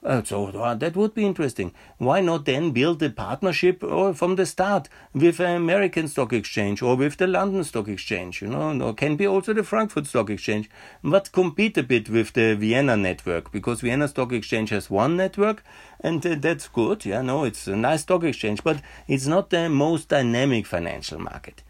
Uh, 0.00 0.22
so 0.22 0.46
uh, 0.46 0.74
that 0.74 0.94
would 0.94 1.12
be 1.12 1.26
interesting. 1.26 1.72
Why 1.98 2.20
not 2.20 2.44
then 2.44 2.70
build 2.70 3.02
a 3.02 3.10
partnership 3.10 3.82
or 3.82 4.10
uh, 4.10 4.12
from 4.12 4.36
the 4.36 4.46
start 4.46 4.88
with 5.12 5.40
an 5.40 5.56
American 5.56 6.06
Stock 6.06 6.32
Exchange 6.32 6.82
or 6.82 6.94
with 6.96 7.16
the 7.16 7.26
London 7.26 7.64
Stock 7.64 7.88
Exchange? 7.88 8.40
You 8.40 8.48
know, 8.48 8.80
or 8.80 8.94
can 8.94 9.16
be 9.16 9.26
also 9.26 9.52
the 9.52 9.64
Frankfurt 9.64 10.06
Stock 10.06 10.30
Exchange, 10.30 10.70
but 11.02 11.32
compete 11.32 11.76
a 11.78 11.82
bit 11.82 12.08
with 12.08 12.32
the 12.34 12.54
Vienna 12.54 12.96
network 12.96 13.50
because 13.50 13.80
Vienna 13.80 14.06
Stock 14.06 14.32
Exchange 14.32 14.70
has 14.70 14.88
one 14.88 15.16
network, 15.16 15.64
and 15.98 16.24
uh, 16.24 16.36
that's 16.38 16.68
good. 16.68 17.04
Yeah, 17.04 17.22
no, 17.22 17.42
it's 17.42 17.66
a 17.66 17.74
nice 17.74 18.02
stock 18.02 18.22
exchange, 18.22 18.62
but 18.62 18.80
it's 19.08 19.26
not 19.26 19.50
the 19.50 19.68
most 19.68 20.08
dynamic 20.08 20.66
financial 20.66 21.18
market. 21.18 21.64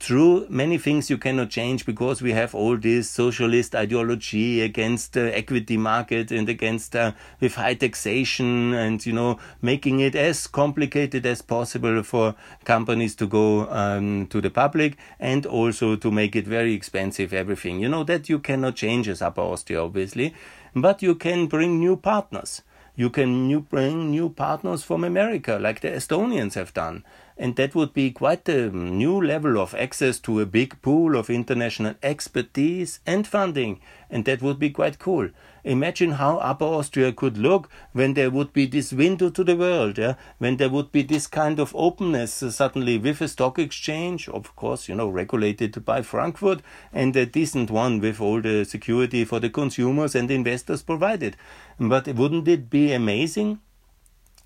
True, 0.00 0.46
many 0.50 0.76
things 0.76 1.08
you 1.08 1.16
cannot 1.16 1.50
change 1.50 1.86
because 1.86 2.20
we 2.20 2.32
have 2.32 2.54
all 2.54 2.76
this 2.76 3.08
socialist 3.08 3.74
ideology 3.74 4.60
against 4.60 5.12
the 5.12 5.34
equity 5.36 5.76
market 5.76 6.30
and 6.30 6.48
against 6.48 6.94
uh, 6.96 7.12
with 7.40 7.54
high 7.54 7.74
taxation 7.74 8.74
and 8.74 9.06
you 9.06 9.12
know 9.12 9.38
making 9.62 10.00
it 10.00 10.14
as 10.14 10.46
complicated 10.46 11.24
as 11.24 11.40
possible 11.40 12.02
for 12.02 12.34
companies 12.64 13.14
to 13.14 13.26
go 13.26 13.68
um, 13.70 14.26
to 14.26 14.40
the 14.40 14.50
public 14.50 14.98
and 15.20 15.46
also 15.46 15.96
to 15.96 16.10
make 16.10 16.36
it 16.36 16.46
very 16.46 16.74
expensive 16.74 17.32
everything. 17.32 17.80
You 17.80 17.88
know 17.88 18.04
that 18.04 18.28
you 18.28 18.40
cannot 18.40 18.74
change 18.76 19.08
as 19.08 19.22
Upper 19.22 19.40
Austria 19.42 19.82
obviously, 19.82 20.34
but 20.74 21.02
you 21.02 21.14
can 21.14 21.46
bring 21.46 21.78
new 21.78 21.96
partners. 21.96 22.62
You 22.96 23.10
can 23.10 23.48
new, 23.48 23.60
bring 23.60 24.10
new 24.10 24.28
partners 24.28 24.84
from 24.84 25.02
America, 25.02 25.58
like 25.60 25.80
the 25.80 25.88
Estonians 25.88 26.54
have 26.54 26.72
done. 26.74 27.04
And 27.36 27.56
that 27.56 27.74
would 27.74 27.92
be 27.92 28.12
quite 28.12 28.48
a 28.48 28.70
new 28.70 29.20
level 29.20 29.58
of 29.58 29.74
access 29.74 30.20
to 30.20 30.40
a 30.40 30.46
big 30.46 30.80
pool 30.82 31.16
of 31.16 31.28
international 31.28 31.94
expertise 32.02 33.00
and 33.04 33.26
funding. 33.26 33.80
And 34.08 34.24
that 34.24 34.40
would 34.40 34.58
be 34.58 34.70
quite 34.70 35.00
cool. 35.00 35.30
Imagine 35.64 36.12
how 36.12 36.36
Upper 36.38 36.66
Austria 36.66 37.10
could 37.10 37.38
look 37.38 37.70
when 37.92 38.12
there 38.12 38.30
would 38.30 38.52
be 38.52 38.66
this 38.66 38.92
window 38.92 39.30
to 39.30 39.42
the 39.42 39.56
world, 39.56 39.96
yeah? 39.96 40.14
when 40.38 40.58
there 40.58 40.68
would 40.68 40.92
be 40.92 41.02
this 41.02 41.26
kind 41.26 41.58
of 41.58 41.74
openness 41.74 42.42
uh, 42.42 42.50
suddenly 42.50 42.98
with 42.98 43.22
a 43.22 43.28
stock 43.28 43.58
exchange, 43.58 44.28
of 44.28 44.54
course, 44.56 44.90
you 44.90 44.94
know, 44.94 45.08
regulated 45.08 45.82
by 45.82 46.02
Frankfurt, 46.02 46.60
and 46.92 47.16
a 47.16 47.24
decent 47.24 47.70
one 47.70 47.98
with 47.98 48.20
all 48.20 48.42
the 48.42 48.64
security 48.64 49.24
for 49.24 49.40
the 49.40 49.48
consumers 49.48 50.14
and 50.14 50.30
investors 50.30 50.82
provided. 50.82 51.34
But 51.80 52.08
wouldn't 52.08 52.46
it 52.46 52.68
be 52.68 52.92
amazing? 52.92 53.60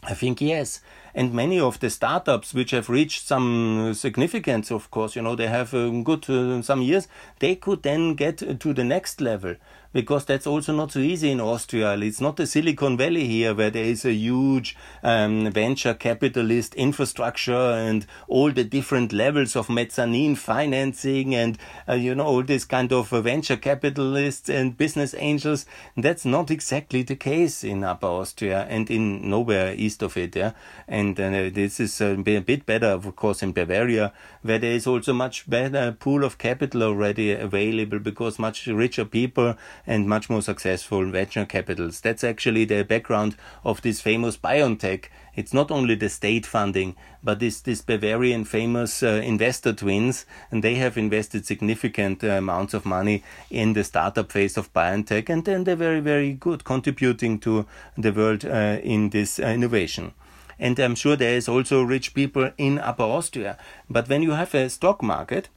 I 0.04 0.14
think 0.14 0.40
yes. 0.40 0.80
And 1.14 1.32
many 1.32 1.58
of 1.60 1.80
the 1.80 1.90
startups 1.90 2.54
which 2.54 2.70
have 2.72 2.88
reached 2.88 3.26
some 3.26 3.94
significance, 3.94 4.70
of 4.70 4.90
course, 4.90 5.16
you 5.16 5.22
know, 5.22 5.34
they 5.34 5.48
have 5.48 5.74
um, 5.74 6.04
good 6.04 6.28
uh, 6.30 6.62
some 6.62 6.82
years, 6.82 7.08
they 7.38 7.56
could 7.56 7.82
then 7.82 8.14
get 8.14 8.38
to 8.38 8.72
the 8.74 8.84
next 8.84 9.20
level 9.20 9.56
because 9.92 10.24
that's 10.26 10.46
also 10.46 10.72
not 10.72 10.92
so 10.92 10.98
easy 10.98 11.30
in 11.30 11.40
Austria. 11.40 11.96
It's 11.96 12.20
not 12.20 12.36
the 12.36 12.46
Silicon 12.46 12.96
Valley 12.96 13.26
here 13.26 13.54
where 13.54 13.70
there 13.70 13.84
is 13.84 14.04
a 14.04 14.12
huge 14.12 14.76
um, 15.02 15.50
venture 15.50 15.94
capitalist 15.94 16.74
infrastructure 16.74 17.52
and 17.52 18.06
all 18.26 18.52
the 18.52 18.64
different 18.64 19.12
levels 19.12 19.56
of 19.56 19.70
mezzanine 19.70 20.36
financing 20.36 21.34
and, 21.34 21.58
uh, 21.88 21.94
you 21.94 22.14
know, 22.14 22.26
all 22.26 22.42
this 22.42 22.64
kind 22.64 22.92
of 22.92 23.12
uh, 23.12 23.20
venture 23.22 23.56
capitalists 23.56 24.50
and 24.50 24.76
business 24.76 25.14
angels. 25.18 25.64
That's 25.96 26.24
not 26.24 26.50
exactly 26.50 27.02
the 27.02 27.16
case 27.16 27.64
in 27.64 27.82
Upper 27.82 28.06
Austria 28.06 28.66
and 28.68 28.90
in 28.90 29.28
nowhere 29.30 29.74
east 29.74 30.02
of 30.02 30.16
it. 30.16 30.36
Yeah. 30.36 30.52
And 30.86 30.97
uh, 30.98 31.50
this 31.52 31.78
is 31.80 32.00
uh, 32.00 32.16
a 32.26 32.40
bit 32.40 32.66
better, 32.66 32.86
of 32.86 33.14
course, 33.14 33.42
in 33.42 33.52
Bavaria, 33.52 34.12
where 34.42 34.58
there 34.58 34.72
is 34.72 34.86
also 34.86 35.12
much 35.12 35.48
better 35.48 35.92
pool 35.92 36.24
of 36.24 36.38
capital 36.38 36.82
already 36.82 37.32
available 37.32 37.98
because 37.98 38.38
much 38.38 38.66
richer 38.66 39.04
people 39.04 39.54
and 39.86 40.08
much 40.08 40.28
more 40.28 40.42
successful 40.42 41.08
venture 41.10 41.44
capitals. 41.44 42.00
That's 42.00 42.24
actually 42.24 42.64
the 42.64 42.82
background 42.82 43.36
of 43.64 43.82
this 43.82 44.00
famous 44.00 44.36
BioNTech. 44.36 45.04
It's 45.36 45.54
not 45.54 45.70
only 45.70 45.94
the 45.94 46.08
state 46.08 46.44
funding, 46.44 46.96
but 47.22 47.38
this, 47.38 47.60
this 47.60 47.80
Bavarian 47.80 48.44
famous 48.44 49.02
uh, 49.02 49.22
investor 49.24 49.72
twins, 49.72 50.26
and 50.50 50.64
they 50.64 50.74
have 50.76 50.98
invested 50.98 51.46
significant 51.46 52.24
uh, 52.24 52.28
amounts 52.28 52.74
of 52.74 52.84
money 52.84 53.22
in 53.50 53.74
the 53.74 53.84
startup 53.84 54.32
phase 54.32 54.56
of 54.56 54.72
BioNTech, 54.72 55.28
and 55.28 55.44
then 55.44 55.62
they're 55.62 55.76
very, 55.76 56.00
very 56.00 56.32
good 56.32 56.64
contributing 56.64 57.38
to 57.40 57.66
the 57.96 58.12
world 58.12 58.44
uh, 58.44 58.80
in 58.82 59.10
this 59.10 59.38
uh, 59.38 59.44
innovation. 59.44 60.12
And 60.58 60.78
I'm 60.78 60.94
sure 60.94 61.16
there 61.16 61.36
is 61.36 61.48
also 61.48 61.82
rich 61.82 62.14
people 62.14 62.50
in 62.58 62.78
Upper 62.78 63.04
Austria. 63.04 63.56
But 63.88 64.08
when 64.08 64.22
you 64.22 64.32
have 64.32 64.54
a 64.54 64.68
stock 64.68 65.02
market, 65.02 65.48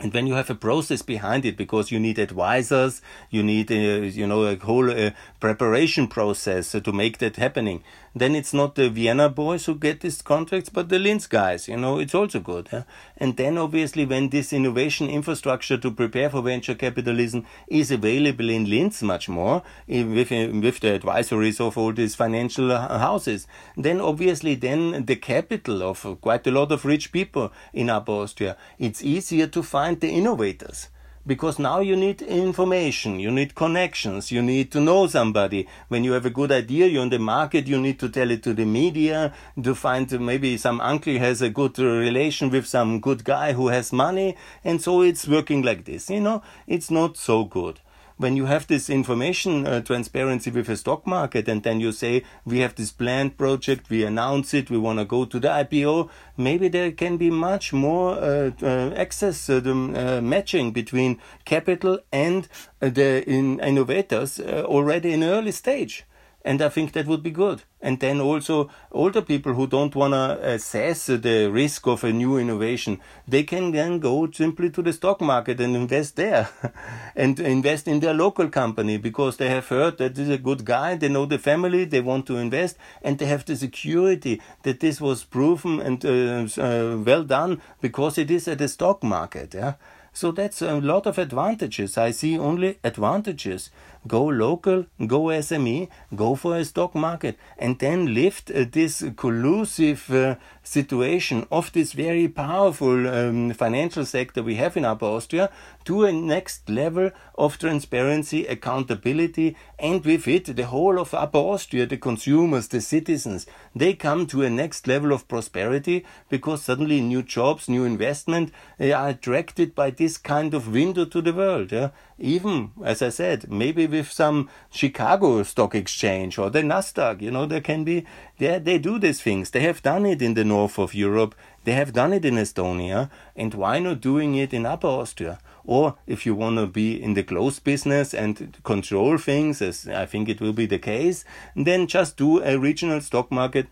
and 0.00 0.12
when 0.14 0.26
you 0.26 0.34
have 0.34 0.50
a 0.50 0.54
process 0.54 1.02
behind 1.02 1.44
it, 1.44 1.56
because 1.56 1.90
you 1.90 1.98
need 1.98 2.18
advisors, 2.18 3.02
you 3.30 3.42
need, 3.42 3.70
uh, 3.70 3.74
you 3.74 4.26
know, 4.26 4.44
a 4.44 4.56
whole 4.56 4.90
uh, 4.90 5.10
preparation 5.40 6.06
process 6.06 6.72
to 6.72 6.92
make 6.92 7.18
that 7.18 7.36
happening 7.36 7.82
then 8.18 8.34
it's 8.34 8.52
not 8.52 8.74
the 8.74 8.88
Vienna 8.90 9.28
boys 9.28 9.66
who 9.66 9.74
get 9.74 10.00
these 10.00 10.22
contracts, 10.22 10.68
but 10.68 10.88
the 10.88 10.98
Linz 10.98 11.26
guys. 11.26 11.68
You 11.68 11.76
know, 11.76 11.98
it's 11.98 12.14
also 12.14 12.40
good. 12.40 12.84
And 13.16 13.36
then 13.36 13.58
obviously, 13.58 14.04
when 14.04 14.28
this 14.30 14.52
innovation 14.52 15.08
infrastructure 15.08 15.78
to 15.78 15.90
prepare 15.90 16.30
for 16.30 16.42
venture 16.42 16.74
capitalism 16.74 17.46
is 17.68 17.90
available 17.90 18.48
in 18.50 18.68
Linz 18.68 19.02
much 19.02 19.28
more, 19.28 19.62
eh, 19.88 20.02
with, 20.02 20.32
eh, 20.32 20.48
with 20.48 20.80
the 20.80 20.98
advisories 20.98 21.60
of 21.60 21.78
all 21.78 21.92
these 21.92 22.14
financial 22.14 22.72
uh, 22.72 22.98
houses, 22.98 23.46
then 23.76 24.00
obviously, 24.00 24.54
then 24.54 25.04
the 25.04 25.16
capital 25.16 25.82
of 25.82 26.18
quite 26.20 26.46
a 26.46 26.50
lot 26.50 26.72
of 26.72 26.84
rich 26.84 27.12
people 27.12 27.52
in 27.72 27.90
Upper 27.90 28.12
Austria, 28.12 28.56
it's 28.78 29.02
easier 29.02 29.46
to 29.46 29.62
find 29.62 29.87
the 29.96 30.10
innovators 30.10 30.88
because 31.28 31.58
now 31.58 31.80
you 31.80 31.94
need 31.94 32.22
information, 32.22 33.20
you 33.20 33.30
need 33.30 33.54
connections, 33.54 34.32
you 34.32 34.40
need 34.40 34.72
to 34.72 34.80
know 34.80 35.06
somebody. 35.06 35.68
When 35.88 36.02
you 36.02 36.12
have 36.12 36.24
a 36.24 36.30
good 36.30 36.50
idea, 36.50 36.86
you're 36.86 37.02
in 37.02 37.10
the 37.10 37.18
market, 37.18 37.66
you 37.66 37.78
need 37.78 37.98
to 38.00 38.08
tell 38.08 38.30
it 38.30 38.42
to 38.44 38.54
the 38.54 38.64
media, 38.64 39.34
to 39.62 39.74
find 39.74 40.10
maybe 40.20 40.56
some 40.56 40.80
uncle 40.80 41.18
has 41.18 41.42
a 41.42 41.50
good 41.50 41.78
relation 41.78 42.48
with 42.48 42.66
some 42.66 42.98
good 42.98 43.24
guy 43.24 43.52
who 43.52 43.68
has 43.68 43.92
money, 43.92 44.36
and 44.64 44.80
so 44.80 45.02
it's 45.02 45.28
working 45.28 45.60
like 45.60 45.84
this. 45.84 46.08
You 46.08 46.20
know, 46.20 46.42
it's 46.66 46.90
not 46.90 47.18
so 47.18 47.44
good 47.44 47.80
when 48.18 48.36
you 48.36 48.46
have 48.46 48.66
this 48.66 48.90
information 48.90 49.66
uh, 49.66 49.80
transparency 49.80 50.50
with 50.50 50.68
a 50.68 50.76
stock 50.76 51.06
market 51.06 51.48
and 51.48 51.62
then 51.62 51.80
you 51.80 51.92
say 51.92 52.22
we 52.44 52.58
have 52.58 52.74
this 52.74 52.92
planned 52.92 53.36
project 53.38 53.88
we 53.88 54.04
announce 54.04 54.52
it 54.52 54.70
we 54.70 54.76
want 54.76 54.98
to 54.98 55.04
go 55.04 55.24
to 55.24 55.40
the 55.40 55.48
ipo 55.48 56.08
maybe 56.36 56.68
there 56.68 56.92
can 56.92 57.16
be 57.16 57.30
much 57.30 57.72
more 57.72 58.18
uh, 58.18 58.50
uh, 58.62 58.90
access 58.94 59.48
uh, 59.48 59.60
the 59.60 59.72
uh, 59.72 60.20
matching 60.20 60.72
between 60.72 61.18
capital 61.44 61.98
and 62.12 62.48
uh, 62.82 62.88
the 62.88 63.28
in 63.28 63.60
innovators 63.60 64.40
already 64.40 65.12
in 65.12 65.22
early 65.22 65.52
stage 65.52 66.04
and 66.44 66.62
I 66.62 66.68
think 66.68 66.92
that 66.92 67.06
would 67.06 67.22
be 67.22 67.30
good. 67.30 67.62
And 67.80 68.00
then 68.00 68.20
also 68.20 68.70
older 68.90 69.22
people 69.22 69.54
who 69.54 69.66
don't 69.66 69.94
want 69.94 70.14
to 70.14 70.38
assess 70.42 71.06
the 71.06 71.48
risk 71.50 71.86
of 71.86 72.04
a 72.04 72.12
new 72.12 72.38
innovation, 72.38 73.00
they 73.26 73.42
can 73.42 73.72
then 73.72 73.98
go 73.98 74.30
simply 74.30 74.70
to 74.70 74.82
the 74.82 74.92
stock 74.92 75.20
market 75.20 75.60
and 75.60 75.76
invest 75.76 76.16
there 76.16 76.48
and 77.16 77.38
invest 77.38 77.86
in 77.86 78.00
their 78.00 78.14
local 78.14 78.48
company 78.48 78.96
because 78.96 79.36
they 79.36 79.48
have 79.48 79.68
heard 79.68 79.98
that 79.98 80.14
this 80.14 80.28
is 80.28 80.34
a 80.34 80.38
good 80.38 80.64
guy, 80.64 80.94
they 80.94 81.08
know 81.08 81.26
the 81.26 81.38
family, 81.38 81.84
they 81.84 82.00
want 82.00 82.26
to 82.26 82.36
invest 82.36 82.76
and 83.02 83.18
they 83.18 83.26
have 83.26 83.44
the 83.44 83.56
security 83.56 84.40
that 84.62 84.80
this 84.80 85.00
was 85.00 85.24
proven 85.24 85.80
and 85.80 86.04
uh, 86.04 86.62
uh, 86.62 86.96
well 86.98 87.24
done 87.24 87.60
because 87.80 88.18
it 88.18 88.30
is 88.30 88.48
at 88.48 88.58
the 88.58 88.68
stock 88.68 89.02
market. 89.02 89.54
Yeah. 89.54 89.74
So 90.12 90.32
that's 90.32 90.62
a 90.62 90.80
lot 90.80 91.06
of 91.06 91.16
advantages. 91.16 91.96
I 91.96 92.10
see 92.10 92.36
only 92.36 92.80
advantages 92.82 93.70
go 94.08 94.24
local, 94.24 94.86
go 95.06 95.24
SME, 95.24 95.88
go 96.16 96.34
for 96.34 96.56
a 96.56 96.64
stock 96.64 96.94
market, 96.94 97.38
and 97.58 97.78
then 97.78 98.14
lift 98.14 98.50
uh, 98.50 98.64
this 98.70 99.04
collusive 99.16 100.10
uh, 100.10 100.34
situation 100.62 101.46
of 101.50 101.72
this 101.72 101.92
very 101.92 102.28
powerful 102.28 103.08
um, 103.08 103.52
financial 103.52 104.04
sector 104.04 104.42
we 104.42 104.56
have 104.56 104.76
in 104.76 104.84
Upper 104.84 105.06
Austria 105.06 105.50
to 105.84 106.04
a 106.04 106.12
next 106.12 106.68
level 106.68 107.10
of 107.36 107.58
transparency, 107.58 108.46
accountability, 108.46 109.56
and 109.78 110.04
with 110.04 110.28
it, 110.28 110.56
the 110.56 110.66
whole 110.66 110.98
of 110.98 111.14
Upper 111.14 111.38
Austria, 111.38 111.86
the 111.86 111.96
consumers, 111.96 112.68
the 112.68 112.80
citizens, 112.80 113.46
they 113.74 113.94
come 113.94 114.26
to 114.26 114.42
a 114.42 114.50
next 114.50 114.86
level 114.86 115.12
of 115.12 115.28
prosperity 115.28 116.04
because 116.28 116.62
suddenly 116.62 117.00
new 117.00 117.22
jobs, 117.22 117.68
new 117.68 117.84
investment, 117.84 118.52
they 118.76 118.92
are 118.92 119.08
attracted 119.08 119.74
by 119.74 119.90
this 119.90 120.18
kind 120.18 120.52
of 120.52 120.72
window 120.72 121.04
to 121.04 121.22
the 121.22 121.32
world. 121.32 121.72
Yeah? 121.72 121.90
Even, 122.18 122.72
as 122.84 123.00
I 123.00 123.10
said, 123.10 123.50
maybe 123.50 123.86
with 123.98 124.10
some 124.10 124.48
Chicago 124.70 125.42
Stock 125.42 125.74
Exchange 125.74 126.38
or 126.38 126.50
the 126.50 126.62
Nasdaq, 126.62 127.20
you 127.20 127.30
know, 127.30 127.46
there 127.46 127.60
can 127.60 127.84
be, 127.84 128.06
they, 128.38 128.58
they 128.58 128.78
do 128.78 128.98
these 128.98 129.20
things. 129.20 129.50
They 129.50 129.60
have 129.60 129.82
done 129.82 130.06
it 130.06 130.22
in 130.22 130.34
the 130.34 130.44
north 130.44 130.78
of 130.78 130.94
Europe. 130.94 131.34
They 131.64 131.72
have 131.72 131.92
done 131.92 132.12
it 132.12 132.24
in 132.24 132.34
Estonia. 132.34 133.10
And 133.36 133.52
why 133.54 133.78
not 133.80 134.00
doing 134.00 134.34
it 134.36 134.54
in 134.54 134.64
Upper 134.64 134.86
Austria? 134.86 135.38
Or 135.64 135.96
if 136.06 136.24
you 136.24 136.34
want 136.34 136.56
to 136.56 136.66
be 136.66 137.02
in 137.02 137.14
the 137.14 137.22
closed 137.22 137.64
business 137.64 138.14
and 138.14 138.56
control 138.62 139.18
things, 139.18 139.60
as 139.60 139.86
I 139.88 140.06
think 140.06 140.28
it 140.28 140.40
will 140.40 140.54
be 140.54 140.66
the 140.66 140.78
case, 140.78 141.24
then 141.54 141.86
just 141.86 142.16
do 142.16 142.42
a 142.42 142.58
regional 142.58 143.00
stock 143.00 143.30
market 143.30 143.66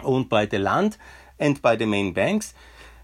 owned 0.00 0.28
by 0.28 0.46
the 0.46 0.58
land 0.58 0.96
and 1.38 1.62
by 1.62 1.76
the 1.76 1.86
main 1.86 2.12
banks 2.12 2.52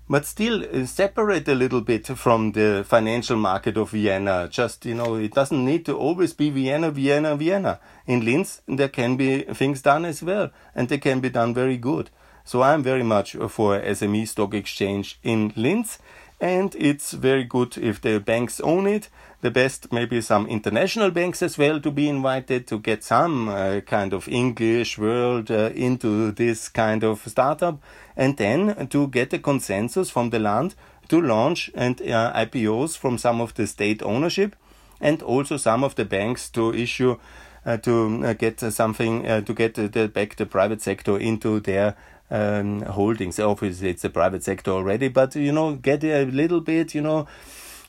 but 0.08 0.26
still 0.26 0.64
uh, 0.64 0.84
separate 0.86 1.48
a 1.48 1.54
little 1.54 1.80
bit 1.80 2.06
from 2.06 2.52
the 2.52 2.84
financial 2.86 3.36
market 3.36 3.76
of 3.76 3.90
Vienna. 3.90 4.48
Just, 4.50 4.84
you 4.84 4.94
know, 4.94 5.16
it 5.16 5.32
doesn't 5.32 5.64
need 5.64 5.86
to 5.86 5.96
always 5.96 6.32
be 6.32 6.50
Vienna, 6.50 6.90
Vienna, 6.90 7.36
Vienna. 7.36 7.80
In 8.06 8.24
Linz, 8.24 8.62
there 8.66 8.88
can 8.88 9.16
be 9.16 9.42
things 9.42 9.82
done 9.82 10.04
as 10.04 10.22
well, 10.22 10.50
and 10.74 10.88
they 10.88 10.98
can 10.98 11.20
be 11.20 11.30
done 11.30 11.54
very 11.54 11.76
good. 11.76 12.10
So 12.44 12.62
I'm 12.62 12.82
very 12.82 13.02
much 13.02 13.32
for 13.48 13.80
SME 13.80 14.28
stock 14.28 14.52
exchange 14.52 15.18
in 15.22 15.52
Linz, 15.56 15.98
and 16.40 16.74
it's 16.76 17.12
very 17.12 17.44
good 17.44 17.76
if 17.78 18.00
the 18.00 18.18
banks 18.20 18.60
own 18.60 18.86
it. 18.86 19.08
The 19.40 19.50
best 19.50 19.92
maybe 19.92 20.20
some 20.20 20.46
international 20.46 21.10
banks 21.10 21.42
as 21.42 21.58
well 21.58 21.80
to 21.80 21.90
be 21.90 22.08
invited 22.08 22.66
to 22.68 22.78
get 22.78 23.04
some 23.04 23.48
uh, 23.48 23.80
kind 23.80 24.12
of 24.12 24.28
English 24.28 24.98
world 24.98 25.50
uh, 25.50 25.70
into 25.74 26.32
this 26.32 26.68
kind 26.68 27.04
of 27.04 27.22
startup. 27.26 27.78
And 28.16 28.36
then 28.36 28.88
to 28.88 29.08
get 29.08 29.32
a 29.32 29.38
consensus 29.38 30.10
from 30.10 30.30
the 30.30 30.38
land 30.38 30.74
to 31.08 31.20
launch 31.20 31.70
and 31.74 32.00
uh, 32.00 32.32
IPOs 32.34 32.96
from 32.96 33.18
some 33.18 33.40
of 33.40 33.54
the 33.54 33.66
state 33.66 34.02
ownership 34.02 34.56
and 35.00 35.22
also 35.22 35.56
some 35.56 35.84
of 35.84 35.94
the 35.94 36.04
banks 36.04 36.48
to 36.50 36.72
issue 36.74 37.18
uh, 37.66 37.76
to 37.78 38.24
uh, 38.24 38.32
get 38.34 38.60
something 38.60 39.26
uh, 39.26 39.40
to 39.42 39.54
get 39.54 39.74
the, 39.74 40.08
back 40.08 40.36
the 40.36 40.46
private 40.46 40.82
sector 40.82 41.18
into 41.18 41.60
their 41.60 41.96
um, 42.30 42.82
holdings. 42.82 43.38
Obviously, 43.38 43.90
it's 43.90 44.02
the 44.02 44.10
private 44.10 44.42
sector 44.42 44.70
already, 44.70 45.08
but 45.08 45.34
you 45.36 45.52
know, 45.52 45.74
get 45.74 46.04
a 46.04 46.24
little 46.24 46.60
bit, 46.60 46.94
you 46.94 47.00
know, 47.00 47.26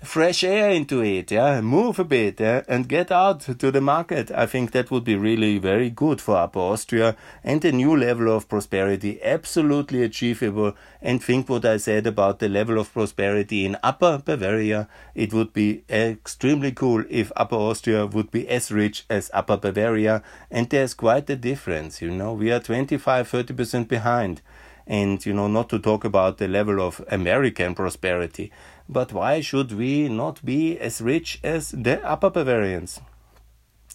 fresh 0.06 0.44
air 0.44 0.70
into 0.70 1.02
it, 1.02 1.32
yeah, 1.32 1.60
move 1.62 2.00
a 2.00 2.04
bit, 2.04 2.40
yeah, 2.40 2.62
and 2.68 2.88
get 2.88 3.12
out 3.12 3.42
to 3.42 3.72
the 3.72 3.82
market. 3.82 4.32
I 4.32 4.46
think 4.46 4.72
that 4.72 4.92
would 4.92 5.04
be 5.04 5.16
really 5.16 5.58
very 5.58 5.90
good 5.90 6.22
for 6.22 6.38
Upper 6.38 6.60
Austria 6.60 7.18
and 7.44 7.64
a 7.66 7.72
new 7.72 7.98
level 7.98 8.34
of 8.34 8.48
prosperity, 8.48 9.22
absolutely 9.24 10.04
achievable. 10.04 10.74
And 11.02 11.24
think 11.24 11.50
what 11.50 11.66
I 11.66 11.78
said 11.78 12.08
about 12.08 12.40
the 12.40 12.48
level 12.48 12.80
of 12.80 12.94
prosperity 12.94 13.66
in 13.66 13.78
Upper 13.84 14.22
Bavaria. 14.24 14.88
It 15.14 15.34
would 15.34 15.52
be 15.52 15.84
extremely 15.90 16.72
cool 16.72 17.04
if 17.10 17.32
Upper 17.36 17.56
Austria 17.56 18.06
would 18.06 18.32
be 18.32 18.48
as 18.48 18.72
rich 18.72 19.06
as 19.10 19.30
Upper 19.34 19.58
Bavaria. 19.58 20.24
And 20.50 20.70
there's 20.70 20.94
quite 20.94 21.30
a 21.30 21.36
difference, 21.36 22.02
you 22.02 22.12
know, 22.12 22.34
we 22.34 22.52
are 22.52 22.60
25 22.60 23.30
30% 23.30 23.88
behind 23.88 24.42
and 24.88 25.26
you 25.26 25.34
know 25.34 25.48
not 25.48 25.70
to 25.70 25.80
talk 25.80 26.04
about 26.04 26.38
the 26.38 26.48
level 26.48 26.80
of 26.82 27.04
American 27.10 27.74
prosperity. 27.74 28.52
But 28.88 29.14
why 29.14 29.42
should 29.42 29.72
we 29.72 30.10
not 30.10 30.46
be 30.46 30.78
as 30.80 31.02
rich 31.02 31.40
as 31.44 31.72
the 31.72 32.04
Upper 32.06 32.30
Bavarians 32.30 33.02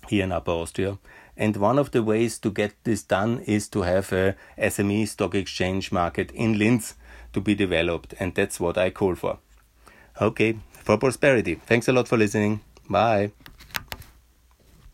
here 0.09 0.25
in 0.25 0.33
Upper 0.33 0.51
Austria? 0.51 0.99
And 1.37 1.57
one 1.57 1.79
of 1.79 1.93
the 1.93 2.03
ways 2.03 2.39
to 2.41 2.51
get 2.51 2.75
this 2.85 3.03
done 3.03 3.41
is 3.47 3.69
to 3.69 3.83
have 3.83 4.13
a 4.13 4.37
SME 4.59 5.09
stock 5.09 5.35
exchange 5.35 5.93
market 5.93 6.31
in 6.33 6.59
Linz 6.59 6.95
to 7.33 7.41
be 7.41 7.55
developed, 7.55 8.15
and 8.19 8.35
that's 8.35 8.59
what 8.61 8.77
I 8.77 8.91
call 8.91 9.15
for. 9.15 9.39
Okay, 10.21 10.59
for 10.73 10.99
prosperity. 10.99 11.55
Thanks 11.55 11.89
a 11.89 11.93
lot 11.93 12.09
for 12.09 12.19
listening. 12.19 12.61
Bye. 12.89 13.31